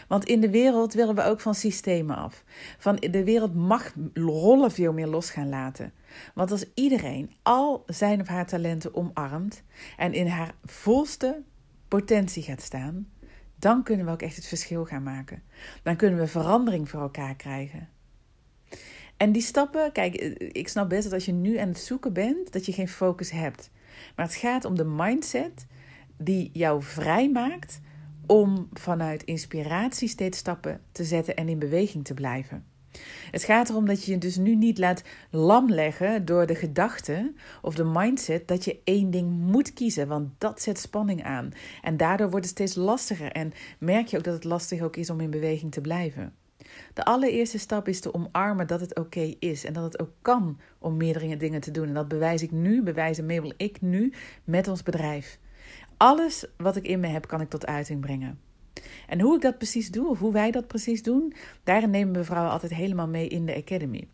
Want 0.08 0.26
in 0.26 0.42
de 0.42 0.50
wereld 0.50 0.94
willen 0.94 1.16
we 1.16 1.24
ook 1.24 1.40
van 1.40 1.56
systemen 1.56 2.16
af. 2.16 2.44
Van 2.78 2.96
de 2.96 3.24
wereld 3.24 3.56
mag 3.56 3.94
rollen 4.14 4.72
veel 4.72 4.94
meer 4.94 5.08
los 5.08 5.30
gaan 5.30 5.50
laten. 5.50 5.94
Want 6.34 6.52
als 6.52 6.66
iedereen 6.74 7.32
al 7.44 7.84
zijn 7.86 8.22
of 8.22 8.28
haar 8.28 8.46
talenten 8.46 8.96
omarmt 8.96 9.64
en 9.98 10.14
in 10.14 10.28
haar 10.28 10.56
volste 10.64 11.42
potentie 11.88 12.44
gaat 12.44 12.62
staan, 12.62 13.08
dan 13.56 13.84
kunnen 13.84 14.06
we 14.06 14.12
ook 14.12 14.22
echt 14.22 14.36
het 14.36 14.48
verschil 14.48 14.86
gaan 14.86 15.04
maken. 15.04 15.44
Dan 15.84 15.96
kunnen 15.96 16.20
we 16.20 16.28
verandering 16.28 16.90
voor 16.90 17.02
elkaar 17.02 17.36
krijgen. 17.36 17.90
En 19.18 19.32
die 19.32 19.42
stappen, 19.42 19.92
kijk, 19.92 20.16
ik 20.52 20.68
snap 20.68 20.90
best 20.90 21.04
dat 21.04 21.14
als 21.14 21.26
je 21.26 21.32
nu 21.32 21.58
aan 21.58 21.68
het 21.68 21.80
zoeken 21.80 22.14
bent, 22.14 22.52
dat 22.52 22.66
je 22.66 22.72
geen 22.72 22.88
focus 22.88 23.32
hebt. 23.32 23.70
Maar 24.16 24.26
het 24.26 24.36
gaat 24.36 24.66
om 24.66 24.76
de 24.76 24.86
mindset 24.86 25.66
die 26.18 26.50
jou 26.54 26.84
vrijmaakt 26.84 27.80
om 28.26 28.70
vanuit 28.74 29.24
inspiratie 29.24 30.08
steeds 30.08 30.38
stappen 30.38 30.82
te 30.92 31.04
zetten 31.04 31.36
en 31.36 31.50
in 31.50 31.60
beweging 31.60 32.06
te 32.06 32.14
blijven. 32.14 32.66
Het 33.32 33.44
gaat 33.44 33.70
erom 33.70 33.86
dat 33.86 34.04
je 34.04 34.12
je 34.12 34.18
dus 34.18 34.38
nu 34.38 34.56
niet 34.56 34.78
laat 34.78 35.04
lam 35.30 35.70
leggen 35.70 36.26
door 36.26 36.46
de 36.46 36.56
gedachte 36.56 37.34
of 37.62 37.76
de 37.76 37.84
mindset 37.84 38.48
dat 38.48 38.66
je 38.66 38.80
één 38.84 39.12
ding 39.12 39.30
moet 39.30 39.74
kiezen, 39.74 40.08
want 40.08 40.30
dat 40.38 40.62
zet 40.62 40.80
spanning 40.80 41.24
aan. 41.24 41.52
En 41.82 41.98
daardoor 41.98 42.30
wordt 42.30 42.46
het 42.46 42.56
steeds 42.56 42.76
lastiger 42.76 43.32
en 43.32 43.54
merk 43.80 44.08
je 44.08 44.18
ook 44.18 44.24
dat 44.24 44.34
het 44.34 44.44
lastig 44.44 44.82
ook 44.82 44.96
is 44.96 45.10
om 45.10 45.20
in 45.20 45.30
beweging 45.30 45.72
te 45.72 45.82
blijven. 45.82 46.34
De 46.94 47.06
allereerste 47.06 47.60
stap 47.60 47.88
is 47.88 48.00
te 48.00 48.14
omarmen 48.14 48.68
dat 48.68 48.80
het 48.80 49.00
oké 49.00 49.36
is 49.40 49.66
en 49.66 49.74
dat 49.74 49.84
het 49.84 50.00
ook 50.00 50.12
kan 50.22 50.60
om 50.80 50.98
meerdere 50.98 51.38
dingen 51.38 51.62
te 51.62 51.72
doen. 51.72 51.88
En 51.88 51.94
dat 51.94 52.08
bewijs 52.08 52.42
ik 52.42 52.52
nu, 52.52 52.84
bewijzen 52.84 53.26
Mabel 53.26 53.54
ik 53.58 53.82
nu 53.82 54.14
met 54.44 54.68
ons 54.68 54.84
bedrijf. 54.84 55.40
alles 55.98 56.46
wat 56.58 56.76
ik 56.76 56.88
in 56.88 57.00
me 57.00 57.08
heb, 57.08 57.28
kan 57.28 57.42
ik 57.42 57.50
tot 57.50 57.66
uiting 57.66 58.02
brengen. 58.02 58.40
En 59.08 59.22
hoe 59.22 59.36
ik 59.36 59.42
dat 59.42 59.58
precies 59.58 59.92
doe, 59.92 60.10
of 60.10 60.20
hoe 60.20 60.34
wij 60.34 60.52
dat 60.52 60.68
precies 60.68 61.04
doen, 61.04 61.34
daarin 61.64 61.90
nemen 61.90 62.14
we 62.14 62.24
vrouwen 62.24 62.52
altijd 62.52 62.74
helemaal 62.74 63.08
mee 63.08 63.28
in 63.28 63.46
de 63.46 63.56
Academy. 63.56 64.08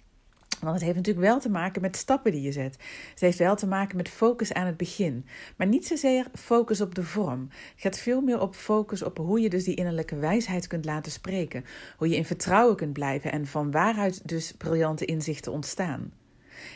Want 0.63 0.75
het 0.75 0.83
heeft 0.83 0.95
natuurlijk 0.95 1.25
wel 1.25 1.39
te 1.39 1.49
maken 1.49 1.81
met 1.81 1.95
stappen 1.95 2.31
die 2.31 2.41
je 2.41 2.51
zet. 2.51 2.77
Het 3.09 3.19
heeft 3.19 3.37
wel 3.37 3.55
te 3.55 3.67
maken 3.67 3.97
met 3.97 4.09
focus 4.09 4.53
aan 4.53 4.65
het 4.65 4.77
begin. 4.77 5.25
Maar 5.57 5.67
niet 5.67 5.87
zozeer 5.87 6.27
focus 6.33 6.81
op 6.81 6.95
de 6.95 7.03
vorm. 7.03 7.47
Het 7.49 7.81
gaat 7.81 7.97
veel 7.97 8.21
meer 8.21 8.39
op 8.39 8.55
focus 8.55 9.03
op 9.03 9.17
hoe 9.17 9.39
je 9.39 9.49
dus 9.49 9.63
die 9.63 9.75
innerlijke 9.75 10.15
wijsheid 10.15 10.67
kunt 10.67 10.85
laten 10.85 11.11
spreken. 11.11 11.65
Hoe 11.97 12.09
je 12.09 12.15
in 12.15 12.25
vertrouwen 12.25 12.75
kunt 12.75 12.93
blijven 12.93 13.31
en 13.31 13.45
van 13.45 13.71
waaruit 13.71 14.27
dus 14.27 14.51
briljante 14.51 15.05
inzichten 15.05 15.51
ontstaan. 15.51 16.11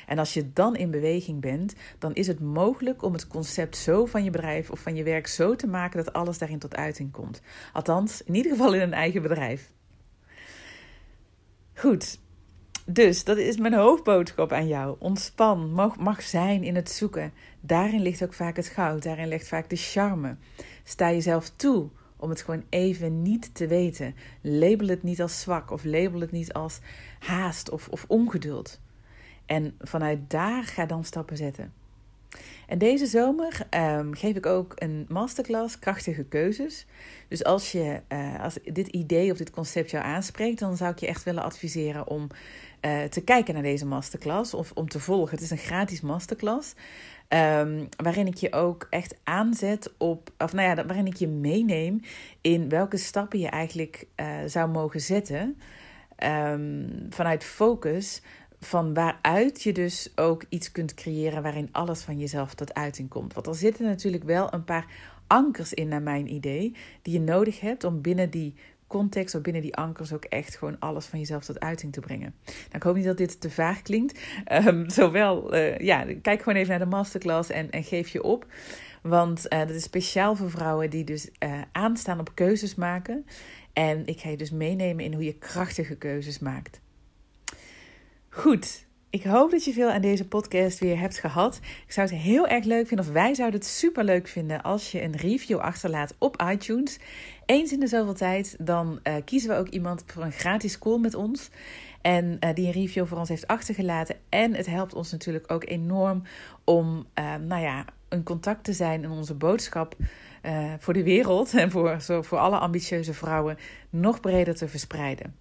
En 0.08 0.20
als 0.20 0.34
je 0.34 0.54
dan 0.54 0.76
in 0.76 0.92
beweging 0.92 1.42
bent, 1.42 1.74
dan 2.00 2.14
is 2.14 2.28
het 2.28 2.40
mogelijk 2.40 3.04
om 3.04 3.14
het 3.14 3.28
concept 3.28 3.78
zo 3.78 4.06
van 4.06 4.24
je 4.24 4.30
bedrijf 4.30 4.70
of 4.70 4.80
van 4.80 4.96
je 4.96 5.04
werk 5.04 5.28
zo 5.28 5.56
te 5.56 5.68
maken 5.68 6.04
dat 6.04 6.14
alles 6.14 6.38
daarin 6.38 6.60
tot 6.60 6.76
uiting 6.76 7.12
komt. 7.12 7.42
Althans, 7.74 8.24
in 8.24 8.36
ieder 8.36 8.52
geval 8.52 8.74
in 8.74 8.82
een 8.82 8.94
eigen 8.94 9.22
bedrijf. 9.22 9.72
Goed, 11.74 12.20
dus 12.90 13.24
dat 13.24 13.38
is 13.38 13.58
mijn 13.58 13.74
hoofdboodschap 13.74 14.52
aan 14.52 14.68
jou. 14.68 14.96
Ontspan, 15.00 15.72
mag, 15.72 15.98
mag 15.98 16.22
zijn 16.22 16.64
in 16.64 16.76
het 16.76 16.92
zoeken. 16.92 17.34
Daarin 17.60 18.02
ligt 18.02 18.24
ook 18.24 18.34
vaak 18.34 18.56
het 18.56 18.68
goud, 18.68 19.04
daarin 19.04 19.28
ligt 19.28 19.48
vaak 19.48 19.70
de 19.70 19.76
charme. 19.76 20.36
Sta 20.84 21.12
jezelf 21.12 21.50
toe 21.50 21.90
om 22.18 22.30
het 22.30 22.42
gewoon 22.42 22.64
even 22.70 23.22
niet 23.22 23.56
te 23.56 23.68
weten. 23.68 24.16
Label 24.42 24.88
het 24.88 25.04
niet 25.04 25.22
als 25.22 25.42
zwak 25.42 25.72
of 25.72 25.84
label 25.84 26.20
het 26.20 26.32
niet 26.32 26.54
als 26.54 26.80
haast 27.20 27.70
of, 27.70 27.88
of 27.90 28.06
ongeduld. 28.08 28.80
En 29.46 29.76
vanuit 29.80 30.20
daar 30.30 30.64
ga 30.64 30.86
dan 30.86 31.04
stappen 31.04 31.38
zetten. 31.38 31.74
En 32.68 32.78
deze 32.78 33.06
zomer 33.06 33.68
um, 33.70 34.14
geef 34.14 34.36
ik 34.36 34.46
ook 34.46 34.74
een 34.76 35.06
masterclass 35.10 35.80
krachtige 35.80 36.24
keuzes. 36.24 36.86
Dus 37.28 37.44
als, 37.44 37.72
je, 37.72 38.02
uh, 38.10 38.44
als 38.44 38.60
dit 38.64 38.88
idee 38.88 39.32
of 39.32 39.38
dit 39.38 39.50
concept 39.50 39.92
jou 39.92 40.06
aanspreekt, 40.06 40.60
dan 40.60 40.78
zou 40.78 40.92
ik 40.92 41.00
je 41.00 41.08
echt 41.08 41.24
willen 41.24 41.44
adviseren 41.44 42.08
om 42.08 42.28
uh, 42.82 43.04
te 43.04 43.22
kijken 43.22 43.54
naar 43.54 43.64
deze 43.64 43.86
masterclass 43.86 44.54
of 44.54 44.72
om 44.72 44.90
te 44.90 45.00
volgen. 45.00 45.32
Het 45.32 45.44
is 45.44 45.52
een 45.52 45.58
gratis 45.58 46.02
masterclass. 46.02 46.74
Um, 47.30 47.90
waarin 48.04 48.28
ik 48.28 48.36
je 48.36 48.54
ook 48.54 48.88
echt 48.90 49.16
aanzet 49.24 49.94
op, 49.98 50.32
of 50.38 50.54
nou 50.54 50.68
ja, 50.68 50.86
waarin 50.86 51.08
ik 51.08 51.16
je 51.16 51.28
meeneem 51.28 52.02
in 52.42 52.70
welke 52.70 52.98
stappen 52.98 53.40
je 53.40 53.48
eigenlijk 53.48 54.08
uh, 54.16 54.28
zou 54.46 54.70
mogen 54.70 55.02
zetten. 55.02 55.58
Um, 56.24 57.08
vanuit 57.10 57.44
focus 57.44 58.22
van 58.60 58.94
waaruit 58.94 59.64
je 59.64 59.74
dus 59.74 60.12
ook 60.16 60.46
iets 60.50 60.72
kunt 60.72 60.94
creëren 60.94 61.44
waarin 61.44 61.70
alles 61.72 62.02
van 62.02 62.20
jezelf 62.20 62.54
tot 62.54 62.74
uiting 62.74 63.10
komt. 63.10 63.34
Want 63.34 63.48
er 63.48 63.56
zitten 63.56 63.86
natuurlijk 63.86 64.24
wel 64.24 64.54
een 64.54 64.64
paar 64.64 64.86
ankers 65.28 65.74
in, 65.74 65.88
naar 65.88 66.02
mijn 66.02 66.34
idee, 66.34 66.76
die 67.02 67.14
je 67.14 67.20
nodig 67.20 67.60
hebt 67.60 67.84
om 67.84 68.02
binnen 68.02 68.30
die 68.30 68.56
context 68.88 69.36
of 69.36 69.42
binnen 69.42 69.62
die 69.62 69.76
ankers 69.76 70.14
ook 70.14 70.24
echt 70.24 70.58
gewoon 70.58 70.80
alles 70.80 71.06
van 71.06 71.20
jezelf 71.20 71.44
tot 71.44 71.60
uiting 71.60 71.94
te 71.94 72.00
brengen. 72.00 72.36
Nou, 72.46 72.56
ik 72.72 72.84
hoop 72.84 72.96
niet 72.96 73.06
dat 73.06 73.18
dit 73.18 73.42
te 73.42 73.50
vaag 73.50 73.82
klinkt. 73.82 74.20
Um, 74.52 74.90
zowel, 74.90 75.56
uh, 75.56 75.78
ja, 75.78 76.06
kijk 76.22 76.42
gewoon 76.42 76.58
even 76.58 76.70
naar 76.70 76.90
de 76.90 76.96
masterclass 76.96 77.50
en, 77.50 77.70
en 77.70 77.84
geef 77.84 78.10
je 78.10 78.24
op. 78.24 78.46
Want 79.02 79.46
uh, 79.54 79.60
dat 79.60 79.70
is 79.70 79.84
speciaal 79.84 80.36
voor 80.36 80.50
vrouwen 80.50 80.90
die 80.90 81.04
dus 81.04 81.30
uh, 81.44 81.62
aanstaan 81.72 82.20
op 82.20 82.32
keuzes 82.34 82.76
maken. 82.76 83.26
En 83.74 84.06
ik 84.06 84.20
ga 84.20 84.30
je 84.30 84.38
dus 84.38 84.52
meenemen 84.52 85.06
in 85.06 85.14
hoe 85.14 85.24
je 85.24 85.38
krachtige 85.38 85.96
keuzes 85.96 86.40
maakt. 86.40 86.82
Goed, 88.30 88.86
ik 89.10 89.24
hoop 89.24 89.52
dat 89.52 89.66
je 89.66 89.74
veel 89.74 89.92
aan 89.92 90.02
deze 90.02 90.28
podcast 90.28 90.80
weer 90.80 91.00
hebt 91.00 91.18
gehad. 91.18 91.60
Ik 91.86 91.92
zou 91.92 92.08
het 92.08 92.18
heel 92.18 92.48
erg 92.48 92.66
leuk 92.66 92.88
vinden, 92.88 93.06
of 93.06 93.12
wij 93.12 93.34
zouden 93.34 93.60
het 93.60 93.70
super 93.70 94.04
leuk 94.04 94.28
vinden, 94.28 94.62
als 94.62 94.92
je 94.92 95.02
een 95.02 95.16
review 95.16 95.58
achterlaat 95.58 96.16
op 96.18 96.44
iTunes. 96.52 97.00
Eens 97.48 97.72
in 97.72 97.80
de 97.80 97.88
zoveel 97.88 98.14
tijd, 98.14 98.56
dan 98.60 99.00
uh, 99.04 99.16
kiezen 99.26 99.50
we 99.50 99.56
ook 99.56 99.68
iemand 99.68 100.04
voor 100.06 100.24
een 100.24 100.32
gratis 100.32 100.80
call 100.80 101.00
met 101.00 101.16
ons. 101.16 101.50
En 102.02 102.38
uh, 102.40 102.54
die 102.54 102.66
een 102.66 102.72
review 102.72 103.06
voor 103.06 103.18
ons 103.18 103.30
heeft 103.30 103.48
achtergelaten. 103.48 104.16
En 104.30 104.54
het 104.54 104.66
helpt 104.66 104.94
ons 104.94 105.12
natuurlijk 105.12 105.52
ook 105.52 105.66
enorm 105.66 106.24
om, 106.64 107.06
uh, 107.20 107.36
nou 107.36 107.62
ja, 107.62 107.86
een 108.10 108.24
contact 108.24 108.64
te 108.64 108.74
zijn 108.74 109.04
in 109.04 109.10
onze 109.10 109.34
boodschap. 109.34 109.96
voor 110.80 110.94
de 110.94 111.04
wereld 111.04 111.54
en 111.54 111.72
voor, 111.72 112.02
zo, 112.02 112.22
voor 112.22 112.38
alle 112.38 112.58
ambitieuze 112.58 113.14
vrouwen 113.14 113.58
nog 113.90 114.20
breder 114.20 114.56
te 114.56 114.68
verspreiden. 114.68 115.36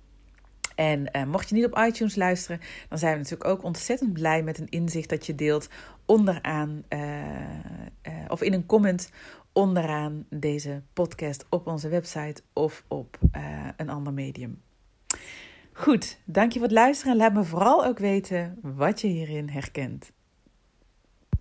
En 0.75 1.29
mocht 1.29 1.49
je 1.49 1.55
niet 1.55 1.65
op 1.65 1.79
iTunes 1.79 2.15
luisteren, 2.15 2.61
dan 2.89 2.99
zijn 2.99 3.13
we 3.13 3.19
natuurlijk 3.19 3.51
ook 3.51 3.63
ontzettend 3.63 4.13
blij 4.13 4.43
met 4.43 4.59
een 4.59 4.69
inzicht 4.69 5.09
dat 5.09 5.27
je 5.27 5.35
deelt 5.35 5.69
onderaan 6.05 6.85
of 8.29 8.43
in 8.43 8.53
een 8.53 8.67
comment 8.67 9.11
onderaan 9.57 10.27
deze 10.31 10.83
podcast 10.93 11.47
op 11.51 11.67
onze 11.67 11.89
website 11.89 12.43
of 12.53 12.85
op 12.89 13.19
een 13.77 13.89
ander 13.89 14.13
medium. 14.13 14.63
Goed, 15.73 16.21
dank 16.25 16.53
je 16.53 16.59
voor 16.59 16.69
het 16.69 16.77
luisteren 16.77 17.13
en 17.13 17.19
laat 17.19 17.33
me 17.33 17.45
vooral 17.45 17.85
ook 17.85 17.99
weten 17.99 18.59
wat 18.63 19.01
je 19.01 19.07
hierin 19.07 19.49
herkent. 19.49 20.13